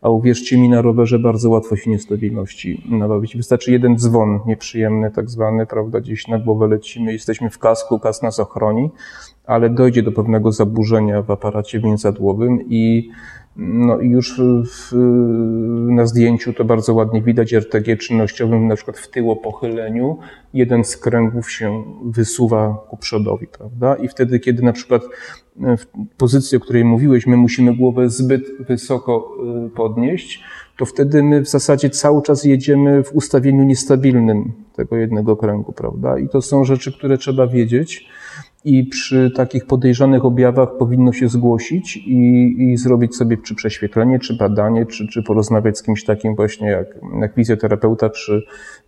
a 0.01 0.09
uwierzcie 0.09 0.57
mi, 0.57 0.69
na 0.69 0.81
rowerze 0.81 1.19
bardzo 1.19 1.49
łatwo 1.49 1.75
się 1.75 1.89
niestabilności 1.89 2.83
nabawić. 2.89 3.37
Wystarczy 3.37 3.68
jeden 3.69 3.97
dzwon 3.97 4.39
nieprzyjemny, 4.45 5.11
tak 5.11 5.29
zwany, 5.29 5.65
prawda, 5.65 5.99
gdzieś 5.99 6.27
na 6.27 6.39
głowę 6.39 6.67
lecimy, 6.67 7.13
jesteśmy 7.13 7.49
w 7.49 7.59
kasku, 7.59 7.99
kas 7.99 8.21
nas 8.21 8.39
ochroni, 8.39 8.89
ale 9.45 9.69
dojdzie 9.69 10.03
do 10.03 10.11
pewnego 10.11 10.51
zaburzenia 10.51 11.21
w 11.21 11.31
aparacie 11.31 11.79
więzadłowym 11.79 12.59
i 12.69 13.09
no 13.55 13.99
i 13.99 14.09
już 14.09 14.41
w, 14.65 14.95
na 15.91 16.05
zdjęciu 16.05 16.53
to 16.53 16.65
bardzo 16.65 16.93
ładnie 16.93 17.21
widać 17.21 17.53
RTG 17.53 17.97
czynnościowym, 17.97 18.67
na 18.67 18.75
przykład 18.75 18.97
w 18.97 19.09
tyłopochyleniu, 19.09 20.17
jeden 20.53 20.83
z 20.83 20.97
kręgów 20.97 21.51
się 21.51 21.83
wysuwa 22.05 22.85
ku 22.89 22.97
przodowi, 22.97 23.47
prawda? 23.47 23.95
I 23.95 24.07
wtedy, 24.07 24.39
kiedy 24.39 24.63
na 24.63 24.73
przykład 24.73 25.01
w 25.55 25.85
pozycji, 26.17 26.57
o 26.57 26.61
której 26.61 26.85
mówiłeś, 26.85 27.27
my 27.27 27.37
musimy 27.37 27.75
głowę 27.75 28.09
zbyt 28.09 28.43
wysoko 28.59 29.31
y, 29.67 29.69
podnieść, 29.69 30.43
to 30.79 30.85
wtedy 30.85 31.23
my 31.23 31.41
w 31.41 31.49
zasadzie 31.49 31.89
cały 31.89 32.21
czas 32.21 32.43
jedziemy 32.43 33.03
w 33.03 33.15
ustawieniu 33.15 33.63
niestabilnym 33.63 34.51
tego 34.75 34.97
jednego 34.97 35.37
kręgu, 35.37 35.73
prawda? 35.73 36.19
I 36.19 36.29
to 36.29 36.41
są 36.41 36.63
rzeczy, 36.63 36.91
które 36.91 37.17
trzeba 37.17 37.47
wiedzieć 37.47 38.09
i 38.65 38.83
przy 38.83 39.31
takich 39.35 39.65
podejrzanych 39.65 40.25
objawach 40.25 40.69
powinno 40.77 41.13
się 41.13 41.29
zgłosić 41.29 41.97
i, 41.97 42.55
i 42.59 42.77
zrobić 42.77 43.15
sobie 43.15 43.37
czy 43.37 43.55
prześwietlenie, 43.55 44.19
czy 44.19 44.37
badanie, 44.37 44.85
czy, 44.85 45.07
czy 45.07 45.23
porozmawiać 45.23 45.77
z 45.77 45.83
kimś 45.83 46.03
takim 46.03 46.35
właśnie 46.35 46.67
jak, 46.67 46.87
jak 47.21 47.35
fizjoterapeuta, 47.35 48.09
czy, 48.09 48.43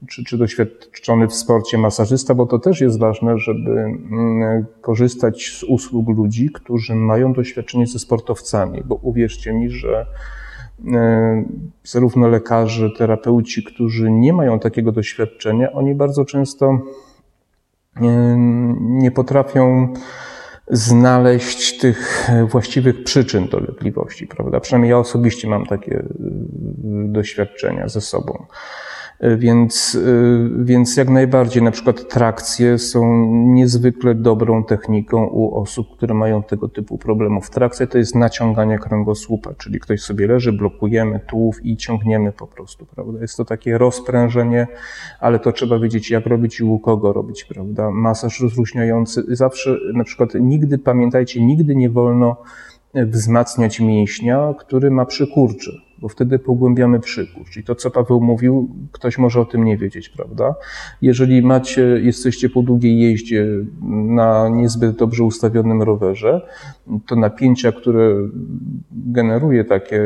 czy, 0.09 0.23
czy 0.23 0.37
doświadczony 0.37 1.27
w 1.27 1.33
sporcie 1.33 1.77
masażysta, 1.77 2.35
bo 2.35 2.45
to 2.45 2.59
też 2.59 2.81
jest 2.81 2.99
ważne, 2.99 3.37
żeby 3.37 3.71
mm, 3.71 4.65
korzystać 4.81 5.57
z 5.59 5.63
usług 5.63 6.09
ludzi, 6.09 6.49
którzy 6.53 6.95
mają 6.95 7.33
doświadczenie 7.33 7.87
ze 7.87 7.99
sportowcami, 7.99 8.81
bo 8.85 8.95
uwierzcie 8.95 9.53
mi, 9.53 9.69
że 9.69 10.05
zarówno 11.83 12.27
lekarze, 12.27 12.89
terapeuci, 12.97 13.63
którzy 13.63 14.11
nie 14.11 14.33
mają 14.33 14.59
takiego 14.59 14.91
doświadczenia, 14.91 15.71
oni 15.71 15.95
bardzo 15.95 16.25
często 16.25 16.79
nie 18.79 19.11
potrafią 19.11 19.93
znaleźć 20.67 21.77
tych 21.79 22.29
właściwych 22.47 23.03
przyczyn 23.03 23.47
dolegliwości, 23.47 24.27
prawda? 24.27 24.59
Przynajmniej 24.59 24.89
ja 24.89 24.97
osobiście 24.97 25.47
mam 25.47 25.65
takie 25.65 26.03
doświadczenia 27.05 27.87
ze 27.87 28.01
sobą. 28.01 28.45
Więc, 29.37 29.95
y, 29.95 30.49
więc 30.57 30.97
jak 30.97 31.09
najbardziej 31.09 31.63
na 31.63 31.71
przykład 31.71 32.07
trakcje 32.09 32.77
są 32.77 33.25
niezwykle 33.31 34.15
dobrą 34.15 34.63
techniką 34.63 35.25
u 35.25 35.55
osób, 35.55 35.87
które 35.97 36.13
mają 36.13 36.43
tego 36.43 36.69
typu 36.69 36.97
problemów. 36.97 37.49
Trakcja 37.49 37.87
to 37.87 37.97
jest 37.97 38.15
naciąganie 38.15 38.79
kręgosłupa, 38.79 39.53
czyli 39.53 39.79
ktoś 39.79 40.01
sobie 40.01 40.27
leży, 40.27 40.53
blokujemy 40.53 41.19
tułów 41.19 41.65
i 41.65 41.77
ciągniemy 41.77 42.31
po 42.31 42.47
prostu, 42.47 42.85
prawda? 42.85 43.21
Jest 43.21 43.37
to 43.37 43.45
takie 43.45 43.77
rozprężenie, 43.77 44.67
ale 45.19 45.39
to 45.39 45.51
trzeba 45.51 45.79
wiedzieć 45.79 46.11
jak 46.11 46.25
robić 46.25 46.59
i 46.59 46.63
u 46.63 46.79
kogo 46.79 47.13
robić, 47.13 47.43
prawda? 47.43 47.91
Masaż 47.91 48.39
rozluźniający. 48.39 49.23
Zawsze 49.27 49.77
na 49.93 50.03
przykład 50.03 50.29
nigdy, 50.39 50.77
pamiętajcie, 50.77 51.45
nigdy 51.45 51.75
nie 51.75 51.89
wolno 51.89 52.37
wzmacniać 52.93 53.79
mięśnia, 53.79 54.53
który 54.59 54.91
ma 54.91 55.05
przykurczy 55.05 55.90
bo 56.01 56.09
wtedy 56.09 56.39
pogłębiamy 56.39 56.99
przykurcz. 56.99 57.57
I 57.57 57.63
to, 57.63 57.75
co 57.75 57.91
Paweł 57.91 58.21
mówił, 58.21 58.69
ktoś 58.91 59.17
może 59.17 59.41
o 59.41 59.45
tym 59.45 59.65
nie 59.65 59.77
wiedzieć, 59.77 60.09
prawda? 60.09 60.55
Jeżeli 61.01 61.41
macie, 61.41 61.81
jesteście 61.81 62.49
po 62.49 62.61
długiej 62.61 62.99
jeździe 62.99 63.47
na 63.91 64.49
niezbyt 64.49 64.95
dobrze 64.95 65.23
ustawionym 65.23 65.81
rowerze, 65.81 66.41
to 67.07 67.15
napięcia, 67.15 67.71
które 67.71 68.15
generuje 68.91 69.65
takie, 69.65 70.01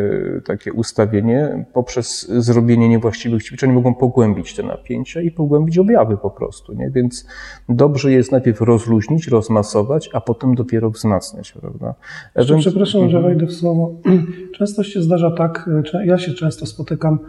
takie 0.45 0.73
ustawienie, 0.73 1.65
poprzez 1.73 2.27
zrobienie 2.29 2.89
niewłaściwych 2.89 3.43
ćwiczeń 3.43 3.71
mogą 3.71 3.95
pogłębić 3.95 4.55
te 4.55 4.63
napięcia 4.63 5.21
i 5.21 5.31
pogłębić 5.31 5.77
objawy 5.77 6.17
po 6.17 6.29
prostu, 6.29 6.73
nie? 6.73 6.89
Więc 6.89 7.27
dobrze 7.69 8.11
jest 8.11 8.31
najpierw 8.31 8.61
rozluźnić, 8.61 9.27
rozmasować, 9.27 10.09
a 10.13 10.21
potem 10.21 10.55
dopiero 10.55 10.89
wzmacniać, 10.89 11.51
prawda? 11.51 11.93
Jeszcze, 12.35 12.57
Przepraszam, 12.57 13.09
że 13.09 13.21
wejdę 13.21 13.45
w 13.45 13.53
słowo. 13.53 13.95
Często 14.57 14.83
się 14.83 15.01
zdarza 15.01 15.31
tak, 15.31 15.69
ja 16.05 16.17
się 16.17 16.33
często 16.33 16.65
spotykam. 16.65 17.19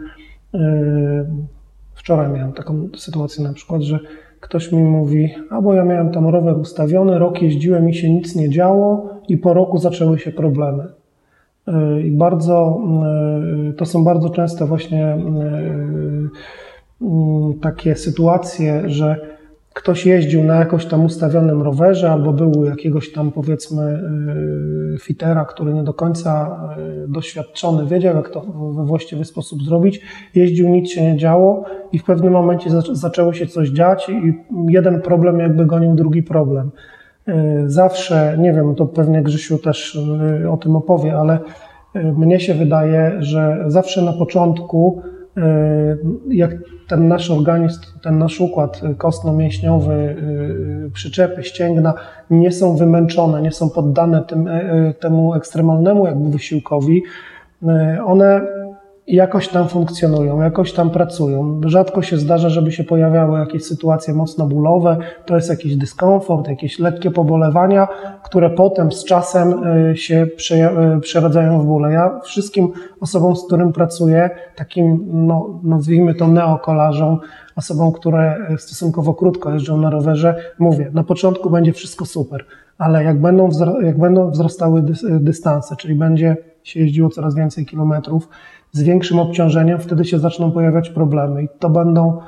E, 0.53 0.59
wczoraj 1.93 2.29
miałem 2.29 2.53
taką 2.53 2.89
sytuację 2.95 3.43
na 3.43 3.53
przykład, 3.53 3.81
że 3.81 3.99
ktoś 4.39 4.71
mi 4.71 4.83
mówi, 4.83 5.29
albo 5.49 5.73
ja 5.73 5.85
miałem 5.85 6.11
tam 6.11 6.27
rower 6.27 6.57
ustawiony, 6.57 7.19
rok 7.19 7.41
jeździłem 7.41 7.89
i 7.89 7.93
się 7.93 8.13
nic 8.13 8.35
nie 8.35 8.49
działo 8.49 9.09
i 9.27 9.37
po 9.37 9.53
roku 9.53 9.77
zaczęły 9.77 10.19
się 10.19 10.31
problemy. 10.31 10.83
E, 11.67 12.01
I 12.01 12.11
bardzo, 12.11 12.81
e, 13.69 13.73
to 13.73 13.85
są 13.85 14.03
bardzo 14.03 14.29
często 14.29 14.67
właśnie 14.67 15.17
takie 17.61 17.95
sytuacje, 17.95 18.89
że 18.89 19.36
ktoś 19.77 20.05
jeździł 20.05 20.43
na 20.43 20.55
jakoś 20.55 20.85
tam 20.85 21.05
ustawionym 21.05 21.61
rowerze 21.61 22.11
albo 22.11 22.33
był 22.33 22.65
jakiegoś 22.65 23.11
tam 23.11 23.31
powiedzmy 23.31 24.03
y, 24.95 24.99
fitera, 24.99 25.45
który 25.45 25.73
nie 25.73 25.83
do 25.83 25.93
końca 25.93 26.59
y, 27.05 27.07
doświadczony 27.07 27.85
wiedział, 27.85 28.15
jak 28.15 28.29
to 28.29 28.41
we 28.75 28.85
właściwy 28.85 29.25
sposób 29.25 29.63
zrobić. 29.63 30.01
Jeździł, 30.35 30.69
nic 30.69 30.89
się 30.89 31.03
nie 31.03 31.17
działo 31.17 31.65
i 31.91 31.99
w 31.99 32.03
pewnym 32.03 32.33
momencie 32.33 32.69
zaczęło 32.91 33.33
się 33.33 33.47
coś 33.47 33.69
dziać 33.69 34.09
i 34.09 34.33
jeden 34.69 35.01
problem 35.01 35.39
jakby 35.39 35.65
gonił 35.65 35.95
drugi 35.95 36.23
problem. 36.23 36.71
Y, 37.27 37.33
zawsze, 37.65 38.35
nie 38.39 38.53
wiem, 38.53 38.75
to 38.75 38.85
pewnie 38.85 39.21
Grzesiu 39.21 39.57
też 39.57 39.99
o 40.51 40.57
tym 40.57 40.75
opowie, 40.75 41.17
ale 41.17 41.39
mnie 42.03 42.39
się 42.39 42.53
wydaje, 42.53 43.15
że 43.19 43.63
zawsze 43.67 44.01
na 44.01 44.13
początku 44.13 45.01
jak 46.29 46.51
ten 46.87 47.07
nasz 47.07 47.31
organizm, 47.31 47.81
ten 48.01 48.17
nasz 48.17 48.41
układ 48.41 48.81
kostno-mięśniowy, 48.97 49.93
y, 50.87 50.91
przyczepy, 50.93 51.43
ścięgna 51.43 51.93
nie 52.29 52.51
są 52.51 52.75
wymęczone, 52.75 53.41
nie 53.41 53.51
są 53.51 53.69
poddane 53.69 54.23
tym, 54.23 54.47
e, 54.47 54.51
e, 54.51 54.93
temu 54.93 55.33
ekstremalnemu 55.33 56.05
jakby 56.05 56.29
wysiłkowi, 56.29 57.03
one 58.05 58.41
jakoś 59.07 59.47
tam 59.47 59.67
funkcjonują, 59.67 60.41
jakoś 60.41 60.73
tam 60.73 60.89
pracują. 60.89 61.61
Rzadko 61.65 62.01
się 62.01 62.17
zdarza, 62.17 62.49
żeby 62.49 62.71
się 62.71 62.83
pojawiały 62.83 63.39
jakieś 63.39 63.63
sytuacje 63.63 64.13
mocno 64.13 64.47
bólowe, 64.47 64.97
to 65.25 65.35
jest 65.35 65.49
jakiś 65.49 65.75
dyskomfort, 65.75 66.47
jakieś 66.47 66.79
lekkie 66.79 67.11
pobolewania, 67.11 67.87
które 68.23 68.49
potem 68.49 68.91
z 68.91 69.05
czasem 69.05 69.63
y, 69.91 69.97
się 69.97 70.27
y, 70.97 70.99
przeradzają 70.99 71.61
w 71.61 71.65
bóle. 71.65 71.91
Ja 71.91 72.19
wszystkim 72.23 72.71
osobom, 72.99 73.35
z 73.35 73.45
którym 73.45 73.73
pracuję, 73.73 74.29
takim, 74.55 75.05
no, 75.07 75.59
nazwijmy 75.63 76.13
to 76.15 76.27
neokolarzom, 76.27 77.19
osobom, 77.55 77.91
które 77.91 78.35
stosunkowo 78.57 79.13
krótko 79.13 79.51
jeżdżą 79.51 79.77
na 79.77 79.89
rowerze, 79.89 80.35
mówię, 80.59 80.91
na 80.93 81.03
początku 81.03 81.49
będzie 81.49 81.73
wszystko 81.73 82.05
super, 82.05 82.45
ale 82.77 83.03
jak 83.03 83.21
będą, 83.21 83.49
jak 83.83 83.99
będą 83.99 84.31
wzrastały 84.31 84.83
dystanse, 85.19 85.75
czyli 85.75 85.95
będzie 85.95 86.37
się 86.63 86.79
jeździło 86.79 87.09
coraz 87.09 87.35
więcej 87.35 87.65
kilometrów, 87.65 88.29
z 88.77 88.83
większym 88.83 89.19
obciążeniem, 89.19 89.79
wtedy 89.79 90.05
się 90.05 90.19
zaczną 90.19 90.51
pojawiać 90.51 90.89
problemy. 90.89 91.43
I 91.43 91.47
to 91.59 91.69
będą 91.69 92.19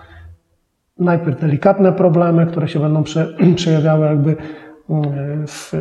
najpierw 0.99 1.41
delikatne 1.41 1.93
problemy, 1.93 2.45
które 2.45 2.67
się 2.67 2.79
będą 2.79 3.03
prze, 3.03 3.27
przejawiały 3.55 4.05
jakby 4.05 4.35
mm, 4.89 5.47
w, 5.47 5.73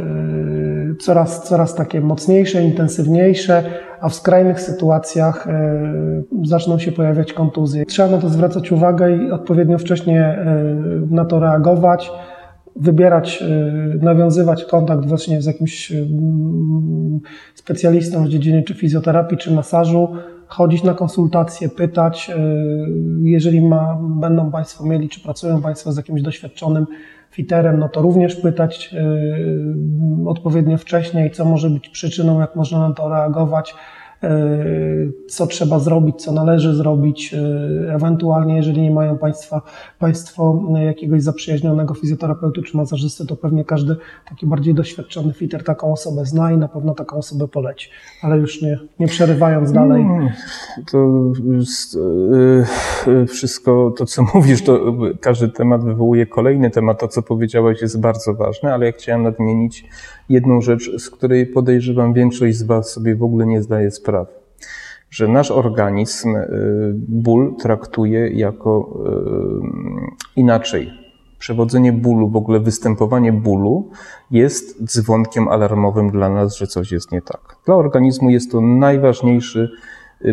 coraz, 1.00 1.48
coraz 1.48 1.74
takie 1.74 2.00
mocniejsze, 2.00 2.62
intensywniejsze, 2.62 3.62
a 4.00 4.08
w 4.08 4.14
skrajnych 4.14 4.60
sytuacjach 4.60 5.46
e, 5.46 6.22
zaczną 6.44 6.78
się 6.78 6.92
pojawiać 6.92 7.32
kontuzje. 7.32 7.86
Trzeba 7.86 8.08
na 8.08 8.18
to 8.18 8.28
zwracać 8.28 8.72
uwagę 8.72 9.16
i 9.16 9.30
odpowiednio 9.30 9.78
wcześnie 9.78 10.20
e, 10.22 10.64
na 11.10 11.24
to 11.24 11.40
reagować 11.40 12.10
wybierać, 12.76 13.42
e, 13.42 14.04
nawiązywać 14.04 14.64
kontakt 14.64 15.06
właśnie 15.06 15.42
z 15.42 15.46
jakimś 15.46 15.92
specjalistą 17.54 18.24
w 18.24 18.28
dziedzinie 18.28 18.62
czy 18.62 18.74
fizjoterapii, 18.74 19.38
czy 19.38 19.52
masażu, 19.52 20.08
chodzić 20.48 20.82
na 20.82 20.94
konsultacje, 20.94 21.68
pytać. 21.68 22.30
E, 22.30 22.38
jeżeli 23.22 23.62
ma, 23.62 23.98
będą 24.00 24.50
Państwo 24.50 24.86
mieli, 24.86 25.08
czy 25.08 25.20
pracują 25.20 25.62
Państwo 25.62 25.92
z 25.92 25.96
jakimś 25.96 26.22
doświadczonym 26.22 26.86
fiterem, 27.30 27.78
no 27.78 27.88
to 27.88 28.02
również 28.02 28.36
pytać 28.36 28.94
e, 28.94 30.28
odpowiednio 30.28 30.78
wcześniej, 30.78 31.30
co 31.30 31.44
może 31.44 31.70
być 31.70 31.88
przyczyną, 31.88 32.40
jak 32.40 32.56
można 32.56 32.88
na 32.88 32.94
to 32.94 33.08
reagować. 33.08 33.74
E, 34.22 34.48
co 35.28 35.46
trzeba 35.46 35.78
zrobić, 35.78 36.22
co 36.22 36.32
należy 36.32 36.74
zrobić. 36.74 37.34
E, 37.34 37.94
ewentualnie, 37.94 38.56
jeżeli 38.56 38.82
nie 38.82 38.90
mają 38.90 39.18
państwa, 39.18 39.62
Państwo 39.98 40.62
jakiegoś 40.84 41.22
zaprzyjaźnionego 41.22 41.94
fizjoterapeuty 41.94 42.62
czy 42.62 42.76
masażysty, 42.76 43.26
to 43.26 43.36
pewnie 43.36 43.64
każdy 43.64 43.96
taki 44.28 44.46
bardziej 44.46 44.74
doświadczony 44.74 45.32
fiter 45.32 45.64
taką 45.64 45.92
osobę 45.92 46.24
zna 46.24 46.52
i 46.52 46.56
na 46.56 46.68
pewno 46.68 46.94
taką 46.94 47.16
osobę 47.16 47.48
poleci. 47.48 47.90
Ale 48.22 48.38
już 48.38 48.62
nie, 48.62 48.78
nie 48.98 49.06
przerywając 49.06 49.72
dalej. 49.72 50.04
No, 50.04 50.28
to 50.90 51.32
e, 53.06 53.26
wszystko 53.26 53.94
to, 53.98 54.06
co 54.06 54.22
mówisz, 54.34 54.62
to 54.62 54.94
każdy 55.20 55.48
temat 55.48 55.84
wywołuje 55.84 56.26
kolejny 56.26 56.70
temat. 56.70 57.00
To, 57.00 57.08
co 57.08 57.22
powiedziałeś, 57.22 57.82
jest 57.82 58.00
bardzo 58.00 58.34
ważne, 58.34 58.74
ale 58.74 58.86
ja 58.86 58.92
chciałem 58.92 59.22
nadmienić 59.22 59.84
jedną 60.28 60.60
rzecz, 60.60 60.90
z 60.98 61.10
której 61.10 61.46
podejrzewam 61.46 62.14
większość 62.14 62.56
z 62.56 62.62
Was 62.62 62.92
sobie 62.92 63.16
w 63.16 63.22
ogóle 63.22 63.46
nie 63.46 63.62
zdaje 63.62 63.90
sprawy. 63.90 64.30
że 65.10 65.28
nasz 65.28 65.50
organizm 65.50 66.36
y, 66.36 66.46
ból 66.94 67.56
traktuje 67.56 68.28
jako 68.28 69.00
y, 70.36 70.40
inaczej. 70.40 70.90
Przewodzenie 71.38 71.92
bólu, 71.92 72.28
w 72.28 72.36
ogóle 72.36 72.60
występowanie 72.60 73.32
bólu 73.32 73.90
jest 74.30 74.84
dzwonkiem 74.84 75.48
alarmowym 75.48 76.10
dla 76.10 76.28
nas, 76.28 76.56
że 76.56 76.66
coś 76.66 76.92
jest 76.92 77.12
nie 77.12 77.22
tak. 77.22 77.56
Dla 77.66 77.74
organizmu 77.74 78.30
jest 78.30 78.52
to 78.52 78.60
najważniejszy 78.60 79.70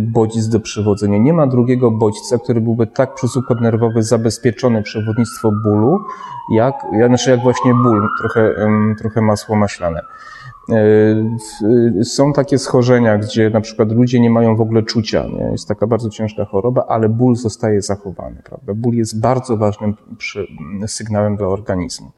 bodziec 0.01 0.49
do 0.49 0.59
przewodzenia. 0.59 1.17
Nie 1.17 1.33
ma 1.33 1.47
drugiego 1.47 1.91
bodźca, 1.91 2.37
który 2.37 2.61
byłby 2.61 2.87
tak 2.87 3.15
przez 3.15 3.37
układ 3.37 3.61
nerwowy 3.61 4.03
zabezpieczony 4.03 4.83
przewodnictwo 4.83 5.51
bólu, 5.63 5.99
jak, 6.53 6.75
znaczy 7.07 7.29
jak 7.31 7.39
właśnie 7.39 7.73
ból, 7.73 8.07
trochę, 8.19 8.55
trochę 8.97 9.21
masło 9.21 9.55
maślane. 9.55 10.01
E, 10.71 12.03
są 12.03 12.33
takie 12.33 12.57
schorzenia, 12.57 13.17
gdzie 13.17 13.49
na 13.49 13.61
przykład 13.61 13.91
ludzie 13.91 14.19
nie 14.19 14.29
mają 14.29 14.55
w 14.55 14.61
ogóle 14.61 14.83
czucia. 14.83 15.27
Nie? 15.27 15.51
Jest 15.51 15.67
taka 15.67 15.87
bardzo 15.87 16.09
ciężka 16.09 16.45
choroba, 16.45 16.85
ale 16.87 17.09
ból 17.09 17.35
zostaje 17.35 17.81
zachowany. 17.81 18.41
Prawda? 18.43 18.73
Ból 18.73 18.93
jest 18.93 19.19
bardzo 19.19 19.57
ważnym 19.57 19.95
sygnałem 20.87 21.37
dla 21.37 21.47
organizmu. 21.47 22.11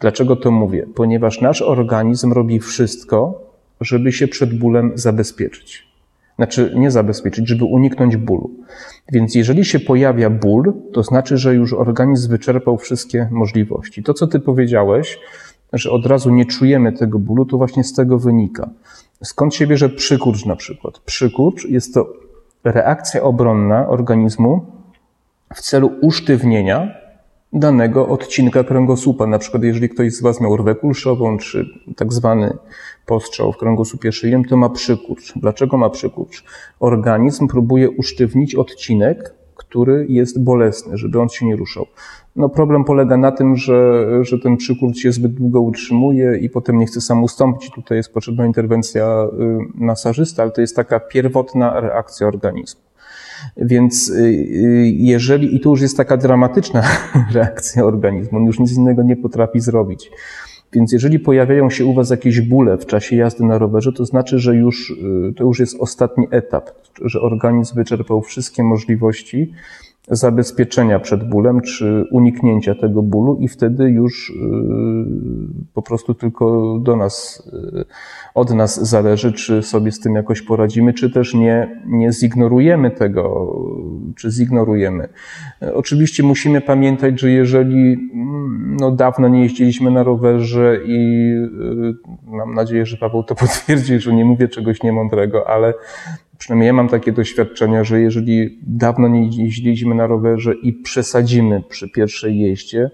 Dlaczego 0.00 0.36
to 0.36 0.50
mówię? 0.50 0.86
Ponieważ 0.94 1.40
nasz 1.40 1.62
organizm 1.62 2.32
robi 2.32 2.60
wszystko, 2.60 3.42
żeby 3.80 4.12
się 4.12 4.28
przed 4.28 4.58
bólem 4.58 4.92
zabezpieczyć. 4.94 5.95
Znaczy, 6.36 6.72
nie 6.76 6.90
zabezpieczyć, 6.90 7.48
żeby 7.48 7.64
uniknąć 7.64 8.16
bólu. 8.16 8.50
Więc 9.12 9.34
jeżeli 9.34 9.64
się 9.64 9.80
pojawia 9.80 10.30
ból, 10.30 10.72
to 10.92 11.02
znaczy, 11.02 11.36
że 11.36 11.54
już 11.54 11.72
organizm 11.72 12.30
wyczerpał 12.30 12.78
wszystkie 12.78 13.28
możliwości. 13.30 14.02
To, 14.02 14.14
co 14.14 14.26
ty 14.26 14.40
powiedziałeś, 14.40 15.18
że 15.72 15.90
od 15.90 16.06
razu 16.06 16.30
nie 16.30 16.44
czujemy 16.44 16.92
tego 16.92 17.18
bólu, 17.18 17.44
to 17.44 17.56
właśnie 17.56 17.84
z 17.84 17.92
tego 17.92 18.18
wynika. 18.18 18.70
Skąd 19.22 19.54
się 19.54 19.66
bierze 19.66 19.88
przykurcz 19.88 20.44
na 20.44 20.56
przykład? 20.56 20.98
Przykurcz 20.98 21.64
jest 21.64 21.94
to 21.94 22.12
reakcja 22.64 23.22
obronna 23.22 23.88
organizmu 23.88 24.66
w 25.54 25.60
celu 25.60 25.90
usztywnienia 26.00 26.94
danego 27.56 28.08
odcinka 28.08 28.64
kręgosłupa. 28.64 29.26
Na 29.26 29.38
przykład, 29.38 29.62
jeżeli 29.62 29.88
ktoś 29.88 30.12
z 30.12 30.22
Was 30.22 30.40
miał 30.40 30.56
rwę 30.56 30.74
kulszową, 30.74 31.38
czy 31.38 31.66
tak 31.96 32.12
zwany 32.12 32.56
postrzał 33.06 33.52
w 33.52 33.56
kręgosłupie 33.56 34.12
szyjnym, 34.12 34.44
to 34.44 34.56
ma 34.56 34.70
przykurcz. 34.70 35.32
Dlaczego 35.36 35.76
ma 35.76 35.90
przykurcz? 35.90 36.44
Organizm 36.80 37.48
próbuje 37.48 37.90
usztywnić 37.90 38.54
odcinek, 38.54 39.34
który 39.54 40.06
jest 40.08 40.44
bolesny, 40.44 40.98
żeby 40.98 41.20
on 41.20 41.28
się 41.28 41.46
nie 41.46 41.56
ruszał. 41.56 41.86
No 42.36 42.48
problem 42.48 42.84
polega 42.84 43.16
na 43.16 43.32
tym, 43.32 43.56
że, 43.56 44.04
że 44.24 44.38
ten 44.38 44.56
przykurcz 44.56 44.98
się 44.98 45.12
zbyt 45.12 45.34
długo 45.34 45.60
utrzymuje 45.60 46.38
i 46.38 46.50
potem 46.50 46.78
nie 46.78 46.86
chce 46.86 47.00
sam 47.00 47.22
ustąpić. 47.22 47.70
Tutaj 47.70 47.96
jest 47.96 48.12
potrzebna 48.14 48.46
interwencja 48.46 49.24
y, 49.24 49.58
masażysta, 49.74 50.42
ale 50.42 50.52
to 50.52 50.60
jest 50.60 50.76
taka 50.76 51.00
pierwotna 51.00 51.80
reakcja 51.80 52.26
organizmu. 52.26 52.85
Więc 53.56 54.08
y, 54.08 54.22
y, 54.22 54.92
jeżeli, 54.96 55.56
i 55.56 55.60
to 55.60 55.70
już 55.70 55.80
jest 55.80 55.96
taka 55.96 56.16
dramatyczna 56.16 56.82
reakcja 57.34 57.84
organizmu, 57.84 58.38
on 58.38 58.44
już 58.44 58.58
nic 58.58 58.76
innego 58.76 59.02
nie 59.02 59.16
potrafi 59.16 59.60
zrobić. 59.60 60.10
Więc 60.72 60.92
jeżeli 60.92 61.18
pojawiają 61.18 61.70
się 61.70 61.86
u 61.86 61.94
Was 61.94 62.10
jakieś 62.10 62.40
bóle 62.40 62.78
w 62.78 62.86
czasie 62.86 63.16
jazdy 63.16 63.44
na 63.44 63.58
rowerze, 63.58 63.92
to 63.92 64.04
znaczy, 64.04 64.38
że 64.38 64.56
już, 64.56 64.94
to 65.36 65.44
już 65.44 65.60
jest 65.60 65.76
ostatni 65.80 66.26
etap, 66.30 66.70
że 67.04 67.20
organizm 67.20 67.74
wyczerpał 67.74 68.22
wszystkie 68.22 68.62
możliwości 68.62 69.52
zabezpieczenia 70.08 71.00
przed 71.00 71.28
bólem, 71.28 71.60
czy 71.60 72.04
uniknięcia 72.10 72.74
tego 72.74 73.02
bólu, 73.02 73.36
i 73.40 73.48
wtedy 73.48 73.90
już 73.90 74.30
y, 74.30 74.34
po 75.74 75.82
prostu 75.82 76.14
tylko 76.14 76.78
do 76.82 76.96
nas, 76.96 77.42
y, 77.80 77.84
od 78.34 78.54
nas 78.54 78.88
zależy, 78.88 79.32
czy 79.32 79.62
sobie 79.62 79.92
z 79.92 80.00
tym 80.00 80.14
jakoś 80.14 80.42
poradzimy, 80.42 80.92
czy 80.92 81.10
też 81.10 81.34
nie, 81.34 81.82
nie 81.86 82.12
zignorujemy 82.12 82.90
tego, 82.90 83.54
czy 84.16 84.30
zignorujemy. 84.30 85.08
Oczywiście 85.74 86.22
musimy 86.22 86.60
pamiętać, 86.60 87.20
że 87.20 87.30
jeżeli 87.30 87.92
mm, 87.92 88.76
no, 88.80 88.90
dawno 88.90 89.28
nie 89.28 89.42
jeździliśmy 89.42 89.90
na 89.90 90.02
rowerze 90.02 90.78
i 90.86 91.30
y, 92.26 92.36
mam 92.36 92.54
nadzieję, 92.54 92.86
że 92.86 92.96
Paweł 92.96 93.22
to 93.22 93.34
potwierdzi, 93.44 94.00
że 94.00 94.14
nie 94.14 94.24
mówię 94.24 94.48
czegoś 94.48 94.82
niemądrego, 94.82 95.50
ale 95.50 95.74
przynajmniej 96.38 96.66
ja 96.66 96.72
mam 96.72 96.88
takie 96.88 97.12
doświadczenia, 97.12 97.84
że 97.84 98.00
jeżeli 98.00 98.58
dawno 98.62 99.08
nie 99.08 99.44
jeździliśmy 99.44 99.94
na 99.94 100.06
rowerze 100.06 100.54
i 100.54 100.72
przesadzimy 100.72 101.62
przy 101.68 101.90
pierwszej 101.90 102.38
jeździe, 102.38 102.90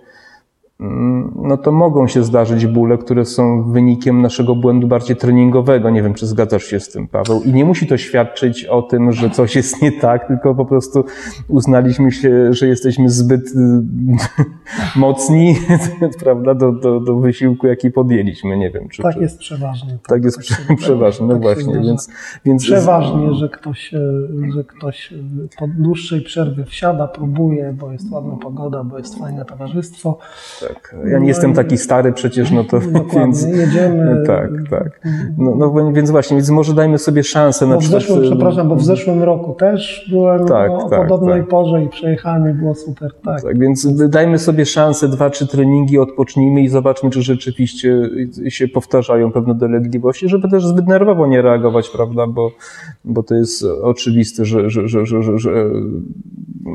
no 1.37 1.57
to 1.57 1.73
mogą 1.73 2.09
się 2.09 2.25
zdarzyć 2.25 2.67
bóle, 2.67 2.99
które 2.99 3.25
są 3.25 3.63
wynikiem 3.73 4.23
naszego 4.23 4.55
błędu 4.55 4.87
bardziej 4.87 5.17
treningowego. 5.17 5.91
Nie 5.91 6.03
wiem, 6.03 6.15
czy 6.15 6.27
zgadzasz 6.27 6.65
się 6.65 6.81
z 6.81 6.89
tym, 6.89 7.09
Paweł. 7.09 7.43
I 7.43 7.53
nie 7.53 7.65
musi 7.65 7.87
to 7.87 7.97
świadczyć 7.97 8.65
o 8.65 8.83
tym, 8.83 9.13
że 9.13 9.31
coś 9.31 9.57
jest 9.57 9.83
nie 9.83 9.93
tak, 9.93 10.27
tylko 10.27 10.55
po 10.55 10.65
prostu 10.65 11.05
uznaliśmy 11.49 12.13
się, 12.13 12.53
że 12.53 12.67
jesteśmy 12.67 13.09
zbyt 13.09 13.49
y, 13.49 13.53
mocni, 15.01 15.57
prawda, 16.25 16.55
do, 16.55 16.73
do, 16.73 17.01
do 17.01 17.17
wysiłku, 17.17 17.67
jaki 17.67 17.91
podjęliśmy. 17.91 18.59
Nie 18.59 18.71
wiem, 18.71 18.89
czy. 18.89 19.03
Tak 19.03 19.15
czy... 19.15 19.21
jest 19.21 19.39
przeważnie. 19.39 19.93
Tak, 19.93 20.09
tak 20.09 20.25
jest 20.25 20.39
tak 20.69 20.79
przeważnie, 20.85 21.27
no 21.27 21.33
tak 21.33 21.43
właśnie. 21.43 21.81
Więc, 21.81 22.11
więc 22.45 22.63
przeważnie, 22.63 23.35
że 23.35 23.49
ktoś, 23.49 23.95
że 24.55 24.65
ktoś 24.65 25.15
po 25.59 25.67
dłuższej 25.69 26.21
przerwie 26.21 26.65
wsiada, 26.65 27.09
próbuje, 27.09 27.77
bo 27.81 27.93
jest 27.93 28.11
ładna 28.11 28.37
pogoda, 28.37 28.85
bo 28.85 28.99
jest 28.99 29.19
fajne 29.19 29.45
towarzystwo. 29.45 30.19
Tak 30.61 30.72
tak. 30.75 30.97
Ja 31.07 31.19
nie 31.19 31.29
jestem 31.29 31.55
taki 31.55 31.79
stary 31.79 32.13
przecież, 32.13 32.51
no 32.51 32.65
to 32.65 32.81
więc... 33.17 33.43
jedziemy. 33.43 34.23
Tak, 34.27 34.51
tak. 34.71 35.01
No, 35.39 35.55
no 35.57 35.93
więc 35.93 36.11
właśnie, 36.11 36.37
więc 36.37 36.51
może 36.51 36.75
dajmy 36.75 36.99
sobie 36.99 37.23
szansę 37.23 37.67
na 37.67 37.77
przykład... 37.77 38.03
Zeszłym, 38.03 38.23
przepraszam, 38.23 38.69
bo 38.69 38.77
w 38.77 38.85
zeszłym 38.85 39.23
roku 39.23 39.55
też 39.55 40.09
byłem 40.11 40.47
tak, 40.47 40.71
o 40.71 40.89
tak, 40.89 41.09
podobnej 41.09 41.41
tak. 41.41 41.49
porze 41.49 41.83
i 41.85 41.89
przejechałem 41.89 42.51
i 42.51 42.55
było 42.55 42.75
super, 42.75 43.11
tak. 43.25 43.43
Tak, 43.43 43.59
więc 43.59 44.09
dajmy 44.09 44.39
sobie 44.39 44.67
szansę, 44.67 45.09
dwa, 45.09 45.31
trzy 45.31 45.47
treningi, 45.47 45.99
odpocznijmy 45.99 46.61
i 46.63 46.69
zobaczmy, 46.69 47.11
czy 47.11 47.23
rzeczywiście 47.23 48.11
się 48.49 48.69
powtarzają 48.69 49.33
pewne 49.33 49.55
dolegliwości, 49.55 50.29
żeby 50.29 50.49
też 50.49 50.67
zbyt 50.67 50.87
nerwowo 50.87 51.27
nie 51.27 51.43
reagować, 51.43 51.89
prawda, 51.89 52.27
bo, 52.27 52.51
bo 53.05 53.23
to 53.23 53.35
jest 53.35 53.65
oczywiste, 53.83 54.45
że, 54.45 54.71
że, 54.71 54.89
że, 54.89 55.07
że, 55.07 55.39
że 55.39 55.71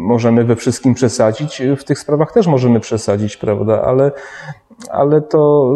możemy 0.08 0.44
we 0.44 0.56
wszystkim 0.56 0.94
przesadzić, 0.94 1.62
w 1.78 1.84
tych 1.84 2.00
sprawach 2.00 2.32
też 2.32 2.48
możemy 2.48 2.80
przesadzić, 2.80 3.38
prawda, 3.38 3.82
ale, 3.82 4.12
ale 4.92 5.22
to 5.22 5.72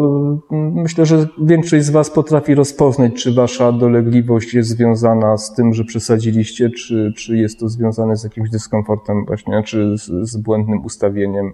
mm, 0.52 0.72
myślę, 0.72 1.06
że 1.06 1.26
większość 1.42 1.84
z 1.84 1.90
Was 1.90 2.10
potrafi 2.10 2.54
rozpoznać, 2.54 3.12
czy 3.14 3.34
Wasza 3.34 3.72
dolegliwość 3.72 4.54
jest 4.54 4.68
związana 4.68 5.36
z 5.36 5.54
tym, 5.54 5.74
że 5.74 5.84
przesadziliście, 5.84 6.70
czy, 6.70 7.12
czy 7.16 7.36
jest 7.36 7.60
to 7.60 7.68
związane 7.68 8.16
z 8.16 8.24
jakimś 8.24 8.50
dyskomfortem 8.50 9.24
właśnie, 9.26 9.62
czy 9.62 9.98
z, 9.98 10.30
z 10.30 10.36
błędnym 10.36 10.84
ustawieniem, 10.84 11.52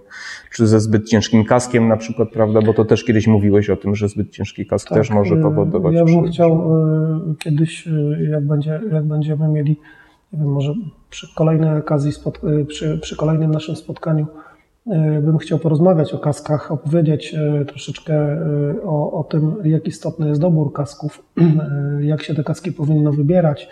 czy 0.51 0.67
ze 0.67 0.79
zbyt 0.79 1.09
ciężkim 1.09 1.45
kaskiem 1.45 1.87
na 1.87 1.97
przykład, 1.97 2.29
prawda, 2.33 2.61
bo 2.61 2.73
to 2.73 2.85
też 2.85 3.03
kiedyś 3.03 3.27
mówiłeś 3.27 3.69
o 3.69 3.77
tym, 3.77 3.95
że 3.95 4.09
zbyt 4.09 4.29
ciężki 4.29 4.65
kask 4.65 4.89
tak, 4.89 4.97
też 4.97 5.09
może 5.09 5.35
y, 5.35 5.41
powodować. 5.41 5.95
Ja 5.95 6.05
bym 6.05 6.31
chciał 6.31 6.77
y, 7.31 7.35
kiedyś, 7.39 7.87
y, 7.87 8.27
jak, 8.31 8.47
będzie, 8.47 8.81
jak 8.91 9.05
będziemy 9.05 9.47
mieli, 9.47 9.79
nie 10.33 10.39
wiem, 10.39 10.47
może 10.47 10.73
przy 11.09 11.35
kolejnej 11.35 11.77
okazji, 11.77 12.11
przy, 12.67 12.97
przy 12.97 13.15
kolejnym 13.15 13.51
naszym 13.51 13.75
spotkaniu, 13.75 14.27
E, 14.89 15.21
bym 15.21 15.37
chciał 15.37 15.59
porozmawiać 15.59 16.13
o 16.13 16.19
kaskach, 16.19 16.71
opowiedzieć 16.71 17.33
e, 17.33 17.65
troszeczkę 17.65 18.13
e, 18.13 18.37
o, 18.83 19.11
o 19.11 19.23
tym, 19.23 19.55
jak 19.63 19.87
istotny 19.87 20.29
jest 20.29 20.41
dobór 20.41 20.73
kasków, 20.73 21.25
jak 21.99 22.23
się 22.23 22.35
te 22.35 22.43
kaski 22.43 22.71
powinno 22.71 23.11
wybierać. 23.11 23.69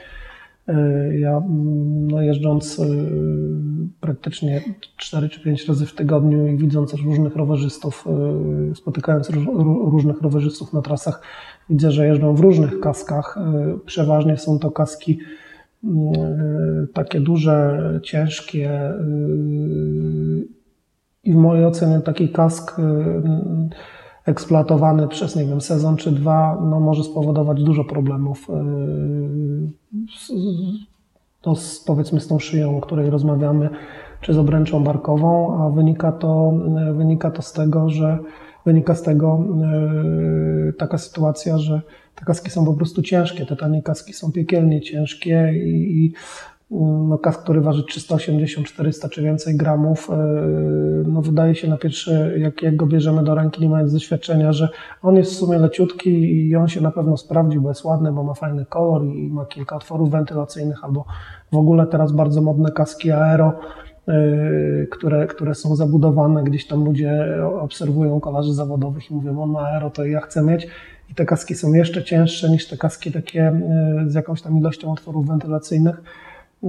Ja 1.19 1.37
mm, 1.37 2.07
no, 2.07 2.21
jeżdżąc 2.21 2.81
praktycznie 3.99 4.61
4 4.97 5.29
czy 5.29 5.41
5 5.41 5.67
razy 5.67 5.85
w 5.85 5.95
tygodniu 5.95 6.47
i 6.47 6.57
widząc 6.57 6.93
różnych 6.93 7.35
rowerzystów, 7.35 8.05
spotykając 8.75 9.29
różnych 9.91 10.21
rowerzystów 10.21 10.73
na 10.73 10.81
trasach, 10.81 11.21
widzę, 11.69 11.91
że 11.91 12.07
jeżdżą 12.07 12.35
w 12.35 12.39
różnych 12.39 12.79
kaskach. 12.79 13.37
Przeważnie 13.85 14.37
są 14.37 14.59
to 14.59 14.71
kaski 14.71 15.19
takie 16.93 17.19
duże, 17.19 17.79
ciężkie 18.03 18.93
i 21.27 21.33
w 21.33 21.35
mojej 21.35 21.65
ocenie 21.65 21.99
taki 21.99 22.29
kask 22.29 22.79
y, 22.79 22.83
eksploatowany 24.25 25.07
przez, 25.07 25.35
nie 25.35 25.45
wiem, 25.45 25.61
sezon 25.61 25.95
czy 25.95 26.11
dwa, 26.11 26.57
no 26.61 26.79
może 26.79 27.03
spowodować 27.03 27.63
dużo 27.63 27.83
problemów. 27.83 28.47
Y, 28.49 28.53
z, 31.55 31.83
powiedzmy 31.83 32.19
z 32.19 32.27
tą 32.27 32.39
szyją, 32.39 32.77
o 32.77 32.81
której 32.81 33.09
rozmawiamy, 33.09 33.69
czy 34.21 34.33
z 34.33 34.37
obręczą 34.37 34.83
barkową, 34.83 35.63
a 35.63 35.69
wynika 35.69 36.11
to, 36.11 36.53
wynika 36.93 37.31
to 37.31 37.41
z 37.41 37.53
tego, 37.53 37.89
że 37.89 38.17
wynika 38.65 38.95
z 38.95 39.01
tego 39.01 39.43
y, 40.69 40.73
taka 40.73 40.97
sytuacja, 40.97 41.57
że 41.57 41.81
te 42.19 42.25
kaski 42.25 42.49
są 42.49 42.65
po 42.65 42.73
prostu 42.73 43.01
ciężkie, 43.01 43.45
te 43.45 43.55
tanie 43.55 43.83
kaski 43.83 44.13
są 44.13 44.31
piekielnie 44.31 44.81
ciężkie 44.81 45.53
i, 45.55 46.05
i 46.05 46.13
no, 47.09 47.17
kask, 47.17 47.43
który 47.43 47.61
waży 47.61 47.83
380, 47.83 48.67
400 48.67 49.09
czy 49.09 49.21
więcej 49.21 49.57
gramów, 49.57 50.09
no 51.05 51.21
wydaje 51.21 51.55
się 51.55 51.67
na 51.67 51.77
pierwszy, 51.77 52.35
jak, 52.37 52.61
jak 52.61 52.75
go 52.75 52.85
bierzemy 52.85 53.23
do 53.23 53.35
ręki, 53.35 53.61
nie 53.61 53.69
mając 53.69 53.93
doświadczenia, 53.93 54.53
że 54.53 54.69
on 55.01 55.15
jest 55.15 55.31
w 55.31 55.35
sumie 55.35 55.57
leciutki 55.57 56.09
i 56.47 56.55
on 56.55 56.67
się 56.67 56.81
na 56.81 56.91
pewno 56.91 57.17
sprawdzi, 57.17 57.59
bo 57.59 57.69
jest 57.69 57.83
ładny, 57.83 58.11
bo 58.11 58.23
ma 58.23 58.33
fajny 58.33 58.65
kolor 58.65 59.05
i 59.05 59.29
ma 59.29 59.45
kilka 59.45 59.75
otworów 59.75 60.11
wentylacyjnych, 60.11 60.83
albo 60.83 61.05
w 61.51 61.57
ogóle 61.57 61.87
teraz 61.87 62.11
bardzo 62.11 62.41
modne 62.41 62.71
kaski 62.71 63.11
aero, 63.11 63.53
Y, 64.09 64.87
które, 64.91 65.27
które 65.27 65.55
są 65.55 65.75
zabudowane, 65.75 66.43
gdzieś 66.43 66.67
tam 66.67 66.85
ludzie 66.85 67.25
obserwują 67.59 68.19
kolarzy 68.19 68.53
zawodowych 68.53 69.11
i 69.11 69.13
mówią, 69.13 69.41
on 69.41 69.49
ma 69.49 69.61
aero, 69.61 69.89
to 69.89 70.05
ja 70.05 70.21
chcę 70.21 70.41
mieć. 70.41 70.67
I 71.09 71.15
te 71.15 71.25
kaski 71.25 71.55
są 71.55 71.73
jeszcze 71.73 72.03
cięższe 72.03 72.49
niż 72.49 72.67
te 72.67 72.77
kaski 72.77 73.11
takie 73.11 73.51
y, 74.05 74.09
z 74.09 74.13
jakąś 74.13 74.41
tam 74.41 74.57
ilością 74.57 74.91
otworów 74.91 75.27
wentylacyjnych. 75.27 76.01
Y, 76.63 76.67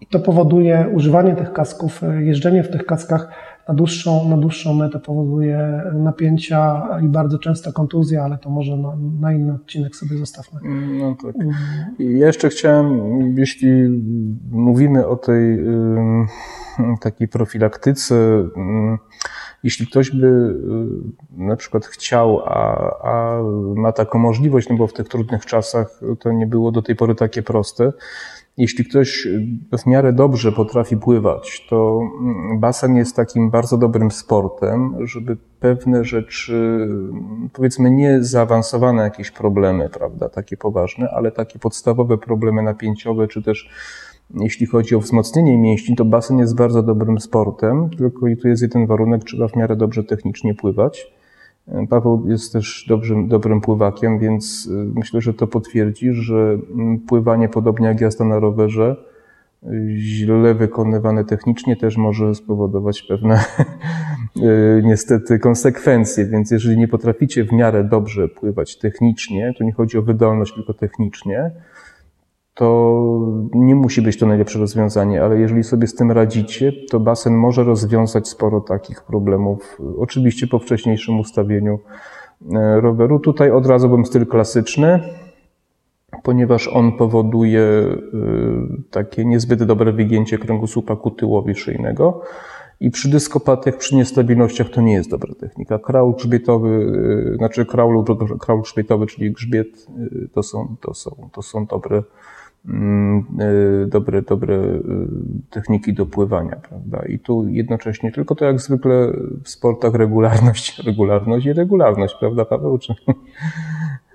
I 0.00 0.06
to 0.06 0.20
powoduje 0.20 0.88
używanie 0.94 1.36
tych 1.36 1.52
kasków, 1.52 2.00
jeżdżenie 2.20 2.62
w 2.62 2.70
tych 2.70 2.86
kaskach 2.86 3.28
na 3.68 3.74
dłuższą, 3.74 4.28
na 4.28 4.36
dłuższą 4.36 4.74
metę 4.74 4.98
powoduje 4.98 5.82
napięcia 5.94 6.88
i 7.02 7.08
bardzo 7.08 7.38
często 7.38 7.72
kontuzja, 7.72 8.24
ale 8.24 8.38
to 8.38 8.50
może 8.50 8.76
na, 8.76 8.96
na 9.20 9.32
inny 9.32 9.54
odcinek 9.54 9.96
sobie 9.96 10.16
zostawmy. 10.16 10.60
No 11.00 11.16
tak. 11.22 11.34
I 11.98 12.18
jeszcze 12.18 12.48
chciałem, 12.48 13.00
jeśli 13.38 13.88
mówimy 14.50 15.06
o 15.06 15.16
tej 15.16 15.64
takiej 17.00 17.28
profilaktyce, 17.28 18.14
jeśli 19.62 19.86
ktoś 19.86 20.10
by 20.10 20.26
y, 20.26 21.42
na 21.42 21.56
przykład 21.56 21.86
chciał, 21.86 22.40
a, 22.44 22.90
a 23.02 23.42
ma 23.74 23.92
taką 23.92 24.18
możliwość, 24.18 24.68
no 24.68 24.76
bo 24.76 24.86
w 24.86 24.92
tych 24.92 25.08
trudnych 25.08 25.46
czasach 25.46 26.00
to 26.20 26.32
nie 26.32 26.46
było 26.46 26.72
do 26.72 26.82
tej 26.82 26.96
pory 26.96 27.14
takie 27.14 27.42
proste, 27.42 27.92
jeśli 28.56 28.84
ktoś 28.84 29.28
w 29.78 29.86
miarę 29.86 30.12
dobrze 30.12 30.52
potrafi 30.52 30.96
pływać, 30.96 31.66
to 31.68 32.00
basen 32.58 32.96
jest 32.96 33.16
takim 33.16 33.50
bardzo 33.50 33.78
dobrym 33.78 34.10
sportem, 34.10 35.06
żeby 35.06 35.36
pewne 35.60 36.04
rzeczy, 36.04 36.88
powiedzmy 37.52 37.90
nie 37.90 38.24
zaawansowane 38.24 39.02
jakieś 39.02 39.30
problemy, 39.30 39.88
prawda, 39.88 40.28
takie 40.28 40.56
poważne, 40.56 41.10
ale 41.10 41.30
takie 41.32 41.58
podstawowe 41.58 42.18
problemy 42.18 42.62
napięciowe, 42.62 43.28
czy 43.28 43.42
też 43.42 43.70
jeśli 44.34 44.66
chodzi 44.66 44.94
o 44.94 45.00
wzmocnienie 45.00 45.58
mięśni, 45.58 45.96
to 45.96 46.04
basen 46.04 46.38
jest 46.38 46.56
bardzo 46.56 46.82
dobrym 46.82 47.20
sportem, 47.20 47.90
tylko 47.90 48.28
i 48.28 48.36
tu 48.36 48.48
jest 48.48 48.62
jeden 48.62 48.86
warunek, 48.86 49.24
trzeba 49.24 49.48
w 49.48 49.56
miarę 49.56 49.76
dobrze 49.76 50.04
technicznie 50.04 50.54
pływać. 50.54 51.12
Paweł 51.90 52.24
jest 52.28 52.52
też 52.52 52.86
dobrym, 52.88 53.28
dobrym 53.28 53.60
pływakiem, 53.60 54.18
więc 54.18 54.66
y, 54.66 54.70
myślę, 54.94 55.20
że 55.20 55.34
to 55.34 55.46
potwierdzi, 55.46 56.12
że 56.12 56.58
mm, 56.74 56.98
pływanie, 56.98 57.48
podobnie 57.48 57.86
jak 57.86 58.00
jazda 58.00 58.24
na 58.24 58.38
rowerze, 58.38 58.96
źle 59.96 60.54
wykonywane 60.54 61.24
technicznie 61.24 61.76
też 61.76 61.96
może 61.96 62.34
spowodować 62.34 63.02
pewne 63.02 63.40
y, 64.36 64.82
niestety 64.84 65.38
konsekwencje. 65.38 66.26
Więc 66.26 66.50
jeżeli 66.50 66.78
nie 66.78 66.88
potraficie 66.88 67.44
w 67.44 67.52
miarę 67.52 67.84
dobrze 67.84 68.28
pływać 68.28 68.78
technicznie, 68.78 69.52
to 69.58 69.64
nie 69.64 69.72
chodzi 69.72 69.98
o 69.98 70.02
wydolność, 70.02 70.54
tylko 70.54 70.74
technicznie, 70.74 71.50
to 72.60 73.06
nie 73.54 73.74
musi 73.74 74.02
być 74.02 74.18
to 74.18 74.26
najlepsze 74.26 74.58
rozwiązanie, 74.58 75.22
ale 75.22 75.40
jeżeli 75.40 75.64
sobie 75.64 75.86
z 75.86 75.94
tym 75.94 76.10
radzicie, 76.10 76.72
to 76.90 77.00
basen 77.00 77.34
może 77.34 77.64
rozwiązać 77.64 78.28
sporo 78.28 78.60
takich 78.60 79.02
problemów, 79.02 79.80
oczywiście 79.98 80.46
po 80.46 80.58
wcześniejszym 80.58 81.20
ustawieniu 81.20 81.78
e, 82.52 82.80
roweru. 82.80 83.20
Tutaj 83.20 83.50
od 83.50 83.66
razu 83.66 83.88
bym 83.88 84.06
styl 84.06 84.26
klasyczny, 84.26 85.00
ponieważ 86.22 86.68
on 86.68 86.92
powoduje 86.92 87.60
e, 87.60 87.96
takie 88.90 89.24
niezbyt 89.24 89.64
dobre 89.64 89.92
wygięcie 89.92 90.38
kręgosłupa 90.38 90.96
ku 90.96 91.10
tyłowi 91.10 91.54
szyjnego. 91.54 92.22
I 92.80 92.90
przy 92.90 93.10
dyskopatach, 93.10 93.76
przy 93.76 93.96
niestabilnościach 93.96 94.68
to 94.70 94.80
nie 94.80 94.92
jest 94.92 95.10
dobra 95.10 95.34
technika. 95.34 95.78
Kraul 95.78 96.14
grzbietowy, 96.14 96.92
e, 97.32 97.36
znaczy 97.36 97.66
kraul 97.66 98.04
kraul 98.40 98.62
grzbietowy, 98.62 99.06
czyli 99.06 99.32
grzbiet, 99.32 99.86
to 100.32 100.42
są, 100.42 100.76
to 100.80 100.94
są, 100.94 101.28
to 101.32 101.42
są 101.42 101.66
dobre 101.66 102.02
dobre, 103.86 104.22
dobre 104.22 104.54
y, 104.54 104.80
techniki 105.50 105.94
do 105.94 106.06
pływania, 106.06 106.56
prawda? 106.68 107.02
I 107.08 107.18
tu 107.18 107.48
jednocześnie 107.48 108.12
tylko 108.12 108.34
to 108.34 108.44
jak 108.44 108.60
zwykle 108.60 109.12
w 109.44 109.48
sportach 109.48 109.94
regularność, 109.94 110.78
regularność 110.86 111.46
i 111.46 111.52
regularność, 111.52 112.14
prawda 112.20 112.44
Paweł? 112.44 112.78
Czy... 112.78 112.94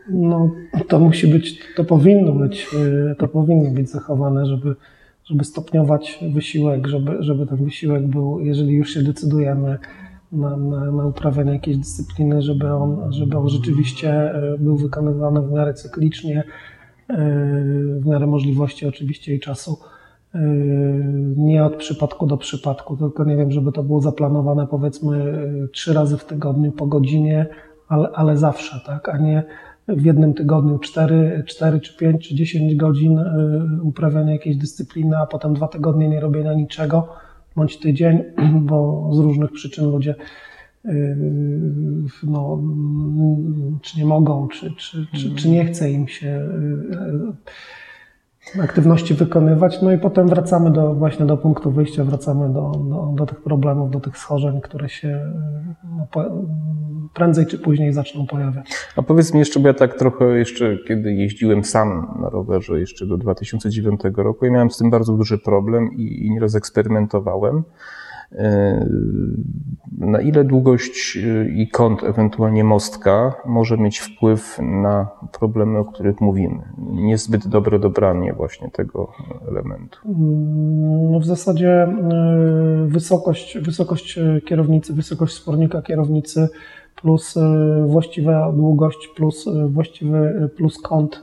No, 0.09 0.51
to 0.87 0.99
musi 0.99 1.27
być, 1.27 1.59
to 1.75 1.83
powinno 1.83 2.31
być, 2.31 2.67
y, 3.11 3.15
to 3.15 3.27
powinno 3.27 3.71
być 3.71 3.89
zachowane, 3.89 4.45
żeby, 4.45 4.75
żeby 5.23 5.43
stopniować 5.43 6.19
wysiłek, 6.33 6.87
żeby, 6.87 7.11
żeby 7.19 7.47
ten 7.47 7.57
wysiłek 7.57 8.07
był, 8.07 8.39
jeżeli 8.39 8.73
już 8.73 8.93
się 8.93 9.03
decydujemy 9.03 9.77
na, 10.31 10.57
na, 10.57 10.91
na 10.91 11.05
uprawianie 11.05 11.51
jakiejś 11.51 11.77
dyscypliny, 11.77 12.41
żeby 12.41 12.73
on, 12.73 13.13
żeby 13.13 13.37
on 13.37 13.49
rzeczywiście 13.49 14.33
był 14.59 14.77
wykonywany 14.77 15.41
w 15.41 15.51
miarę 15.51 15.73
cyklicznie, 15.73 16.43
w 17.99 18.05
miarę 18.05 18.27
możliwości 18.27 18.85
oczywiście 18.85 19.35
i 19.35 19.39
czasu. 19.39 19.79
Yy, 20.33 20.41
nie 21.37 21.65
od 21.65 21.75
przypadku 21.75 22.27
do 22.27 22.37
przypadku, 22.37 22.97
tylko 22.97 23.23
nie 23.23 23.37
wiem, 23.37 23.51
żeby 23.51 23.71
to 23.71 23.83
było 23.83 24.01
zaplanowane 24.01 24.67
powiedzmy 24.67 25.17
yy, 25.17 25.67
trzy 25.67 25.93
razy 25.93 26.17
w 26.17 26.25
tygodniu 26.25 26.71
po 26.71 26.87
godzinie, 26.87 27.45
ale, 27.87 28.09
ale 28.13 28.37
zawsze, 28.37 28.79
tak, 28.85 29.09
a 29.09 29.17
nie 29.17 29.43
w 29.87 30.05
jednym 30.05 30.33
tygodniu 30.33 30.79
4, 30.79 31.43
4 31.47 31.79
czy 31.79 31.97
5 31.97 32.29
czy 32.29 32.35
10 32.35 32.75
godzin 32.75 33.19
uprawiania 33.81 34.33
jakiejś 34.33 34.57
dyscypliny, 34.57 35.17
a 35.17 35.25
potem 35.25 35.53
dwa 35.53 35.67
tygodnie 35.67 36.09
nie 36.09 36.19
robienia 36.19 36.53
niczego, 36.53 37.07
bądź 37.55 37.79
tydzień, 37.79 38.23
bo 38.69 39.09
z 39.13 39.19
różnych 39.19 39.51
przyczyn 39.51 39.91
ludzie 39.91 40.15
no, 42.23 42.61
czy 43.81 43.99
nie 43.99 44.05
mogą, 44.05 44.47
czy, 44.47 44.71
czy, 44.75 45.07
czy, 45.13 45.35
czy 45.35 45.49
nie 45.49 45.65
chce 45.65 45.91
im 45.91 46.07
się 46.07 46.49
yy, 48.55 48.63
aktywności 48.63 49.13
wykonywać. 49.13 49.81
No 49.81 49.91
i 49.91 49.97
potem 49.97 50.27
wracamy 50.27 50.71
do, 50.71 50.93
właśnie 50.93 51.25
do 51.25 51.37
punktu 51.37 51.71
wyjścia, 51.71 52.03
wracamy 52.03 52.53
do, 52.53 52.71
do, 52.71 53.13
do 53.15 53.25
tych 53.25 53.41
problemów, 53.41 53.91
do 53.91 53.99
tych 53.99 54.17
schorzeń, 54.17 54.61
które 54.61 54.89
się 54.89 55.07
yy, 55.07 55.75
no, 55.97 56.07
po, 56.11 56.23
prędzej 57.13 57.45
czy 57.45 57.59
później 57.59 57.93
zaczną 57.93 58.27
pojawiać. 58.27 58.71
A 58.95 59.01
powiedz 59.01 59.33
mi 59.33 59.39
jeszcze, 59.39 59.59
bo 59.59 59.67
ja 59.67 59.73
tak 59.73 59.99
trochę 59.99 60.25
jeszcze, 60.25 60.77
kiedy 60.87 61.13
jeździłem 61.13 61.63
sam 61.63 62.17
na 62.21 62.29
rowerze 62.29 62.79
jeszcze 62.79 63.05
do 63.05 63.17
2009 63.17 64.01
roku, 64.15 64.45
ja 64.45 64.51
miałem 64.51 64.71
z 64.71 64.77
tym 64.77 64.89
bardzo 64.89 65.13
duży 65.13 65.37
problem 65.37 65.93
i, 65.93 66.25
i 66.25 66.31
nieraz 66.31 66.55
eksperymentowałem. 66.55 67.63
E, 68.31 68.85
na 69.97 70.21
ile 70.21 70.43
długość 70.43 71.17
e, 71.17 71.49
i 71.49 71.67
kąt, 71.67 72.03
ewentualnie 72.03 72.63
mostka, 72.63 73.35
może 73.45 73.77
mieć 73.77 73.99
wpływ 73.99 74.59
na 74.61 75.07
problemy, 75.39 75.79
o 75.79 75.85
których 75.85 76.21
mówimy? 76.21 76.59
Niezbyt 76.91 77.47
dobre 77.47 77.79
dobranie 77.79 78.33
właśnie 78.33 78.71
tego 78.71 79.11
elementu. 79.47 79.99
No 81.11 81.19
w 81.19 81.25
zasadzie 81.25 81.71
e, 81.71 81.87
wysokość, 82.87 83.57
wysokość 83.59 84.19
kierownicy, 84.45 84.93
wysokość 84.93 85.33
spornika 85.33 85.81
kierownicy 85.81 86.49
plus 86.95 87.35
właściwa 87.87 88.51
długość, 88.51 89.09
plus 89.15 89.49
właściwy 89.67 90.49
plus 90.57 90.81
kąt, 90.81 91.21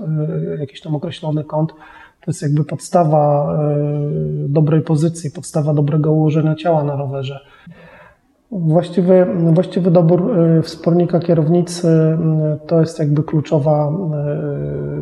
jakiś 0.58 0.80
tam 0.80 0.94
określony 0.94 1.44
kąt, 1.44 1.74
to 2.24 2.30
jest 2.30 2.42
jakby 2.42 2.64
podstawa 2.64 3.54
e, 3.54 3.76
dobrej 4.48 4.80
pozycji, 4.80 5.30
podstawa 5.30 5.74
dobrego 5.74 6.12
ułożenia 6.12 6.54
ciała 6.54 6.84
na 6.84 6.96
rowerze. 6.96 7.40
Właściwy, 8.50 9.26
właściwy 9.52 9.90
dobór 9.90 10.38
e, 10.38 10.62
wspornika 10.62 11.20
kierownicy 11.20 11.88
e, 11.88 12.58
to 12.66 12.80
jest 12.80 12.98
jakby 12.98 13.22
kluczowa, 13.22 13.92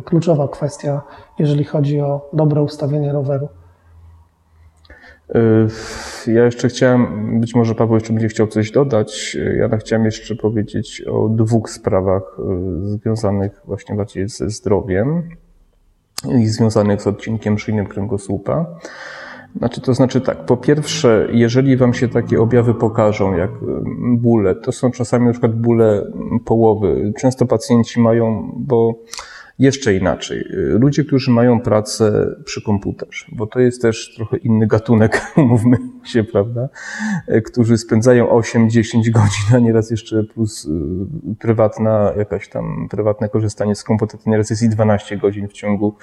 kluczowa 0.05 0.47
kwestia, 0.47 1.01
jeżeli 1.39 1.63
chodzi 1.63 2.01
o 2.01 2.29
dobre 2.33 2.61
ustawienie 2.61 3.11
roweru. 3.13 3.47
Ja 6.27 6.45
jeszcze 6.45 6.67
chciałem, 6.67 7.39
być 7.39 7.55
może 7.55 7.75
Paweł 7.75 7.95
jeszcze 7.95 8.13
będzie 8.13 8.27
chciał 8.27 8.47
coś 8.47 8.71
dodać. 8.71 9.37
Ja 9.57 9.77
chciałem 9.77 10.05
jeszcze 10.05 10.35
powiedzieć 10.35 11.03
o 11.11 11.29
dwóch 11.29 11.69
sprawach 11.69 12.37
związanych 12.83 13.61
właśnie 13.65 13.95
bardziej 13.95 14.29
ze 14.29 14.49
zdrowiem 14.49 15.23
i 16.29 16.47
związanych 16.47 17.01
z 17.01 17.07
odcinkiem 17.07 17.59
szyjnym 17.59 17.87
kręgosłupa. 17.87 18.65
Znaczy, 19.57 19.81
to 19.81 19.93
znaczy 19.93 20.21
tak, 20.21 20.45
po 20.45 20.57
pierwsze, 20.57 21.27
jeżeli 21.31 21.77
Wam 21.77 21.93
się 21.93 22.07
takie 22.07 22.41
objawy 22.41 22.73
pokażą, 22.73 23.33
jak 23.37 23.51
bóle, 24.17 24.55
to 24.55 24.71
są 24.71 24.91
czasami 24.91 25.25
na 25.25 25.31
przykład 25.31 25.55
bóle 25.55 26.11
połowy. 26.45 27.13
Często 27.19 27.45
pacjenci 27.45 27.99
mają, 27.99 28.51
bo 28.57 28.93
jeszcze 29.61 29.95
inaczej. 29.95 30.45
Ludzie, 30.53 31.03
którzy 31.03 31.31
mają 31.31 31.59
pracę 31.59 32.35
przy 32.45 32.61
komputerze, 32.61 33.25
bo 33.31 33.47
to 33.47 33.59
jest 33.59 33.81
też 33.81 34.15
trochę 34.15 34.37
inny 34.37 34.67
gatunek, 34.67 35.21
mówmy 35.37 35.77
się, 36.03 36.23
prawda? 36.23 36.69
Którzy 37.45 37.77
spędzają 37.77 38.27
8-10 38.27 39.09
godzin, 39.09 39.55
a 39.55 39.59
nieraz 39.59 39.91
jeszcze 39.91 40.23
plus 40.23 40.65
y, 40.65 40.69
prywatna, 41.39 42.13
jakaś 42.17 42.49
tam 42.49 42.87
prywatne 42.89 43.29
korzystanie 43.29 43.75
z 43.75 43.83
komputera, 43.83 44.23
nieraz 44.25 44.49
jest 44.49 44.63
i 44.63 44.69
12 44.69 45.17
godzin 45.17 45.47
w 45.47 45.53
ciągu 45.53 45.95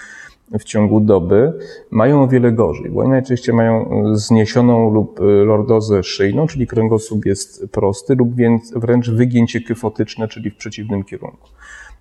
w 0.58 0.64
ciągu 0.64 1.00
doby, 1.00 1.52
mają 1.90 2.22
o 2.22 2.28
wiele 2.28 2.52
gorzej, 2.52 2.90
bo 2.90 3.08
najczęściej 3.08 3.54
mają 3.54 4.02
zniesioną 4.16 4.90
lub 4.90 5.20
lordozę 5.20 6.02
szyjną, 6.02 6.46
czyli 6.46 6.66
kręgosłup 6.66 7.26
jest 7.26 7.70
prosty, 7.72 8.14
lub 8.14 8.34
więc 8.34 8.72
wręcz 8.76 9.10
wygięcie 9.10 9.60
kyfotyczne, 9.60 10.28
czyli 10.28 10.50
w 10.50 10.56
przeciwnym 10.56 11.04
kierunku. 11.04 11.48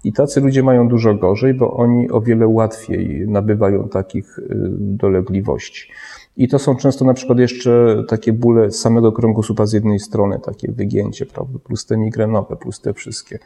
I 0.03 0.13
tacy 0.13 0.41
ludzie 0.41 0.63
mają 0.63 0.87
dużo 0.87 1.15
gorzej, 1.15 1.53
bo 1.53 1.73
oni 1.73 2.11
o 2.11 2.21
wiele 2.21 2.47
łatwiej 2.47 3.27
nabywają 3.27 3.89
takich 3.89 4.39
dolegliwości. 4.79 5.91
I 6.37 6.47
to 6.47 6.59
są 6.59 6.75
często 6.75 7.05
na 7.05 7.13
przykład 7.13 7.39
jeszcze 7.39 8.03
takie 8.07 8.33
bóle 8.33 8.71
samego 8.71 9.11
kręgosłupa 9.11 9.65
z 9.65 9.73
jednej 9.73 9.99
strony, 9.99 10.39
takie 10.39 10.71
wygięcie, 10.71 11.25
prawda, 11.25 11.59
plus 11.59 11.85
te 11.85 11.97
migrenowe, 11.97 12.55
plus 12.55 12.81
te 12.81 12.93
wszystkie. 12.93 13.39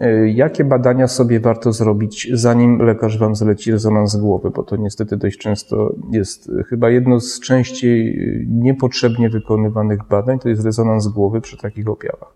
E, 0.00 0.28
jakie 0.28 0.64
badania 0.64 1.08
sobie 1.08 1.40
warto 1.40 1.72
zrobić, 1.72 2.28
zanim 2.32 2.78
lekarz 2.78 3.18
Wam 3.18 3.34
zleci 3.34 3.72
rezonans 3.72 4.16
głowy? 4.16 4.50
Bo 4.50 4.62
to 4.62 4.76
niestety 4.76 5.16
dość 5.16 5.38
często 5.38 5.94
jest 6.10 6.50
chyba 6.68 6.90
jedno 6.90 7.20
z 7.20 7.40
częściej 7.40 8.18
niepotrzebnie 8.48 9.30
wykonywanych 9.30 10.00
badań, 10.10 10.38
to 10.38 10.48
jest 10.48 10.64
rezonans 10.64 11.08
głowy 11.08 11.40
przy 11.40 11.56
takich 11.56 11.88
objawach. 11.88 12.34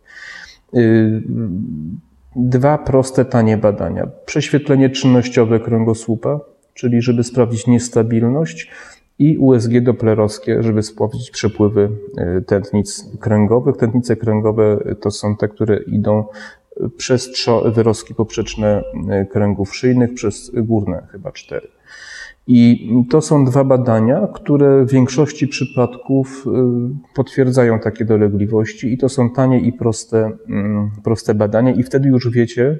Dwa 2.36 2.78
proste, 2.78 3.24
tanie 3.24 3.56
badania. 3.56 4.06
Prześwietlenie 4.26 4.90
czynnościowe 4.90 5.60
kręgosłupa, 5.60 6.40
czyli 6.74 7.02
żeby 7.02 7.24
sprawdzić 7.24 7.66
niestabilność, 7.66 8.70
i 9.18 9.38
USG 9.38 9.80
doplerowskie, 9.80 10.62
żeby 10.62 10.82
sprawdzić 10.82 11.30
przepływy 11.30 11.90
e, 12.16 12.40
tętnic 12.40 13.04
kręgowych. 13.20 13.76
Tętnice 13.76 14.16
kręgowe 14.16 14.78
to 15.00 15.10
są 15.10 15.36
te, 15.36 15.48
które 15.48 15.76
idą 15.76 16.24
przez 16.96 17.30
trzy 17.30 17.50
wyrostki 17.74 18.14
poprzeczne 18.14 18.82
e, 19.10 19.26
kręgów 19.26 19.76
szyjnych, 19.76 20.14
przez 20.14 20.50
górne 20.54 21.06
chyba 21.12 21.32
cztery. 21.32 21.68
I 22.50 22.90
to 23.10 23.20
są 23.20 23.44
dwa 23.44 23.64
badania, 23.64 24.28
które 24.34 24.84
w 24.84 24.90
większości 24.90 25.48
przypadków 25.48 26.44
e, 26.46 26.50
potwierdzają 27.14 27.78
takie 27.78 28.04
dolegliwości 28.04 28.92
i 28.92 28.98
to 28.98 29.08
są 29.08 29.30
tanie 29.30 29.60
i 29.60 29.72
proste, 29.72 30.30
mm, 30.48 30.90
proste 31.04 31.34
badania 31.34 31.72
i 31.72 31.82
wtedy 31.82 32.08
już 32.08 32.30
wiecie, 32.30 32.78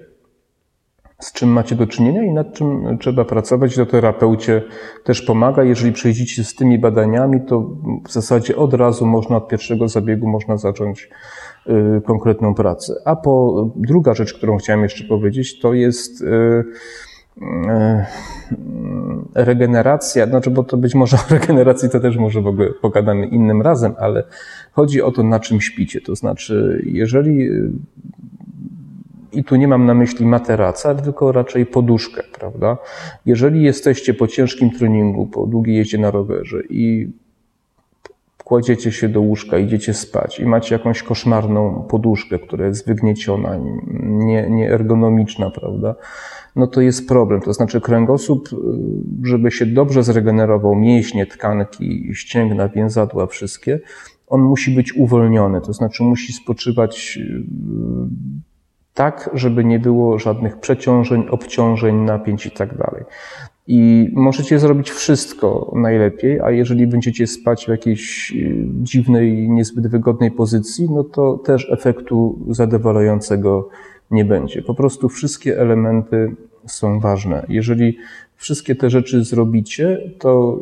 z 1.21 1.33
czym 1.33 1.49
macie 1.49 1.77
do 1.77 1.87
czynienia 1.87 2.23
i 2.23 2.33
nad 2.33 2.53
czym 2.53 2.99
trzeba 3.01 3.25
pracować. 3.25 3.77
To 3.77 3.87
terapeucie 3.87 4.63
też 5.05 5.23
pomaga. 5.23 5.65
Jeżeli 5.65 5.93
przejdziecie 5.93 6.45
z 6.45 6.55
tymi 6.55 6.79
badaniami, 6.79 7.41
to 7.47 7.71
w 8.09 8.13
zasadzie 8.13 8.57
od 8.57 8.75
razu 8.75 9.07
można, 9.07 9.37
od 9.37 9.49
pierwszego 9.49 9.89
zabiegu 9.89 10.29
można 10.29 10.57
zacząć 10.57 11.11
y, 11.67 12.01
konkretną 12.07 12.55
pracę. 12.55 12.95
A 13.05 13.17
po 13.17 13.65
druga 13.77 14.15
rzecz, 14.15 14.35
którą 14.35 14.57
chciałem 14.57 14.83
jeszcze 14.83 15.05
powiedzieć, 15.05 15.61
to 15.61 15.75
jest 15.75 16.23
y, 16.23 16.25
y, 16.27 16.65
regeneracja, 19.35 20.27
znaczy, 20.27 20.51
bo 20.51 20.65
to 20.65 20.77
być 20.77 20.95
może 20.95 21.17
o 21.17 21.35
regeneracji 21.35 21.91
to 21.91 22.01
też 22.01 22.17
może 22.17 22.41
w 22.41 22.47
ogóle 22.47 22.69
pogadamy 22.71 23.27
innym 23.27 23.63
razem, 23.63 23.95
ale 23.99 24.25
chodzi 24.73 25.03
o 25.03 25.13
to, 25.13 25.23
na 25.23 25.41
czym 25.41 25.61
śpicie. 25.61 26.01
To 26.01 26.17
znaczy, 26.17 26.83
jeżeli 26.87 27.49
i 29.33 29.45
tu 29.45 29.57
nie 29.57 29.69
mam 29.69 29.87
na 29.87 29.95
myśli 29.95 30.27
materaca, 30.27 30.95
tylko 30.95 31.33
raczej 31.33 31.67
poduszkę, 31.67 32.23
prawda? 32.39 32.79
Jeżeli 33.27 33.63
jesteście 33.63 34.15
po 34.15 34.27
ciężkim 34.27 34.71
treningu, 34.71 35.27
po 35.27 35.47
długiej 35.47 35.77
jeździe 35.77 35.99
na 35.99 36.11
rowerze 36.11 36.63
i 36.71 37.11
kładziecie 38.49 38.93
się 38.93 39.09
do 39.09 39.21
łóżka, 39.21 39.59
idziecie 39.59 39.95
spać 39.95 40.41
i 40.41 40.47
macie 40.47 40.75
jakąś 40.75 41.03
koszmarną 41.03 41.87
poduszkę, 41.91 42.39
która 42.39 42.67
jest 42.67 42.87
wygnieciona, 42.87 43.59
nie, 44.03 44.51
nieergonomiczna, 44.51 45.51
prawda? 45.51 45.95
No 46.57 46.67
to 46.67 46.81
jest 46.81 47.09
problem. 47.09 47.41
To 47.41 47.53
znaczy 47.53 47.81
kręgosłup, 47.81 48.49
żeby 49.23 49.51
się 49.51 49.67
dobrze 49.67 50.03
zregenerował, 50.03 50.75
mięśnie, 50.75 51.27
tkanki, 51.27 52.11
ścięgna, 52.15 52.69
więzadła, 52.69 53.27
wszystkie, 53.27 53.81
on 54.27 54.41
musi 54.41 54.71
być 54.71 54.97
uwolniony, 54.97 55.61
to 55.61 55.73
znaczy 55.73 56.03
musi 56.03 56.33
spoczywać 56.33 57.19
tak, 58.95 59.31
żeby 59.35 59.65
nie 59.65 59.79
było 59.79 60.19
żadnych 60.19 60.61
przeciążeń, 60.61 61.27
obciążeń, 61.31 61.97
napięć 61.97 62.47
i 62.47 62.51
tak 62.51 62.77
dalej. 62.77 63.05
I 63.71 64.11
możecie 64.15 64.59
zrobić 64.59 64.91
wszystko 64.91 65.73
najlepiej, 65.77 66.41
a 66.41 66.51
jeżeli 66.51 66.87
będziecie 66.87 67.27
spać 67.27 67.65
w 67.65 67.69
jakiejś 67.69 68.33
y, 68.33 68.67
dziwnej, 68.83 69.49
niezbyt 69.49 69.87
wygodnej 69.87 70.31
pozycji, 70.31 70.91
no 70.91 71.05
to 71.05 71.39
też 71.39 71.71
efektu 71.71 72.39
zadowalającego 72.51 73.69
nie 74.11 74.25
będzie. 74.25 74.63
Po 74.63 74.75
prostu 74.75 75.09
wszystkie 75.09 75.61
elementy 75.61 76.37
są 76.67 77.01
ważne. 77.01 77.47
Jeżeli 77.49 77.99
wszystkie 78.37 78.75
te 78.75 78.91
rzeczy 78.91 79.25
zrobicie, 79.25 80.01
to 80.19 80.61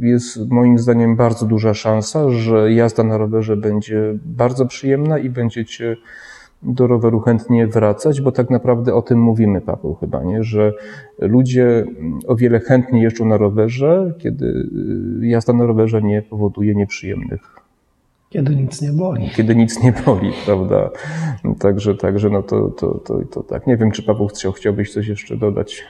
jest 0.00 0.50
moim 0.50 0.78
zdaniem 0.78 1.16
bardzo 1.16 1.46
duża 1.46 1.74
szansa, 1.74 2.30
że 2.30 2.72
jazda 2.72 3.04
na 3.04 3.18
rowerze 3.18 3.56
będzie 3.56 4.18
bardzo 4.24 4.66
przyjemna 4.66 5.18
i 5.18 5.30
będziecie 5.30 5.96
do 6.64 6.86
roweru 6.86 7.20
chętnie 7.20 7.66
wracać, 7.66 8.20
bo 8.20 8.32
tak 8.32 8.50
naprawdę 8.50 8.94
o 8.94 9.02
tym 9.02 9.20
mówimy, 9.20 9.60
Paweł, 9.60 9.94
chyba, 9.94 10.24
nie? 10.24 10.42
że 10.42 10.72
ludzie 11.18 11.84
o 12.26 12.36
wiele 12.36 12.60
chętniej 12.60 13.02
jeżdżą 13.02 13.24
na 13.24 13.36
rowerze, 13.36 14.14
kiedy 14.18 14.46
y, 15.22 15.26
jazda 15.26 15.52
na 15.52 15.66
rowerze 15.66 16.02
nie 16.02 16.22
powoduje 16.22 16.74
nieprzyjemnych. 16.74 17.40
Kiedy 18.30 18.56
nic 18.56 18.82
nie 18.82 18.92
boli. 18.92 19.30
Kiedy 19.30 19.56
nic 19.56 19.82
nie 19.82 19.92
boli, 20.06 20.32
prawda? 20.46 20.90
Także, 21.58 21.94
także 21.94 22.30
no 22.30 22.42
to, 22.42 22.68
to, 22.68 22.94
to, 22.94 23.24
to 23.24 23.42
tak. 23.42 23.66
Nie 23.66 23.76
wiem, 23.76 23.90
czy 23.90 24.02
Paweł 24.02 24.28
chciał, 24.28 24.52
chciałbyś 24.52 24.92
coś 24.92 25.08
jeszcze 25.08 25.36
dodać. 25.36 25.84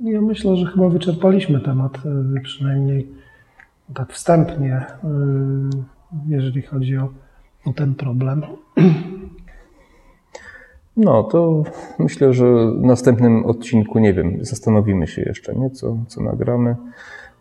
Ja 0.00 0.20
myślę, 0.20 0.56
że 0.56 0.66
chyba 0.66 0.88
wyczerpaliśmy 0.88 1.60
temat, 1.60 1.98
y, 2.36 2.40
przynajmniej 2.40 3.08
tak 3.94 4.12
wstępnie, 4.12 4.76
y, 4.76 5.08
jeżeli 6.28 6.62
chodzi 6.62 6.96
o, 6.96 7.08
o 7.66 7.72
ten 7.72 7.94
problem. 7.94 8.42
No, 10.96 11.22
to 11.22 11.62
myślę, 11.98 12.32
że 12.32 12.70
w 12.70 12.82
następnym 12.82 13.46
odcinku, 13.46 13.98
nie 13.98 14.14
wiem, 14.14 14.38
zastanowimy 14.40 15.06
się 15.06 15.22
jeszcze, 15.22 15.54
nie? 15.54 15.70
Co, 15.70 15.96
co 16.08 16.22
nagramy 16.22 16.76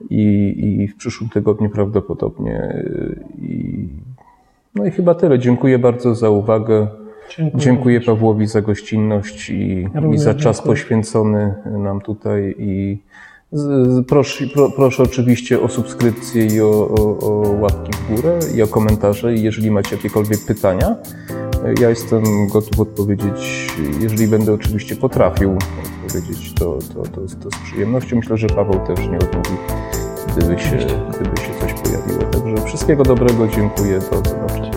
i, 0.10 0.54
i 0.82 0.88
w 0.88 0.96
przyszłym 0.98 1.30
tygodniu 1.30 1.70
prawdopodobnie. 1.70 2.84
I, 3.42 3.88
no 4.76 4.86
i 4.86 4.92
chyba 4.92 5.16
tyle. 5.16 5.40
Dziękuję 5.40 5.80
bardzo 5.80 6.16
za 6.16 6.30
uwagę. 6.30 6.88
Dziękuję, 7.38 7.64
dziękuję 7.64 8.02
Pawłowi 8.02 8.48
za 8.48 8.62
gościnność 8.62 9.50
i, 9.50 9.88
i 10.14 10.18
za 10.18 10.34
czas 10.34 10.58
dziękuję. 10.58 10.76
poświęcony 10.76 11.54
nam 11.66 12.02
tutaj 12.02 12.56
i 12.58 12.98
Proszę, 14.08 14.48
pro, 14.54 14.70
proszę 14.70 15.04
oczywiście 15.04 15.62
o 15.62 15.68
subskrypcję 15.68 16.46
i 16.46 16.62
o, 16.62 16.90
o, 16.90 17.20
o 17.20 17.52
łapki 17.62 17.92
w 17.94 18.16
górę 18.16 18.40
i 18.56 18.62
o 18.62 18.68
komentarze. 18.68 19.34
I 19.36 19.42
jeżeli 19.42 19.72
macie 19.72 19.96
jakiekolwiek 19.96 20.40
pytania, 20.48 20.96
ja 21.82 21.90
jestem 21.90 22.48
gotów 22.48 22.80
odpowiedzieć, 22.80 23.68
jeżeli 24.00 24.28
będę 24.28 24.54
oczywiście 24.54 24.96
potrafił 24.96 25.58
odpowiedzieć, 26.06 26.54
to, 26.54 26.80
to, 26.94 27.04
to, 27.04 27.22
to 27.44 27.50
z 27.58 27.64
przyjemnością. 27.64 28.16
Myślę, 28.16 28.38
że 28.38 28.48
Paweł 28.48 28.80
też 28.88 29.00
nie 29.00 29.18
odmówi, 29.18 29.58
gdyby 30.28 30.60
się, 30.60 30.78
gdyby 31.10 31.38
się 31.38 31.54
coś 31.62 31.74
pojawiło. 31.74 32.24
Także 32.32 32.66
wszystkiego 32.66 33.04
dobrego, 33.04 33.48
dziękuję, 33.48 34.00
do 34.00 34.30
zobaczenia. 34.30 34.73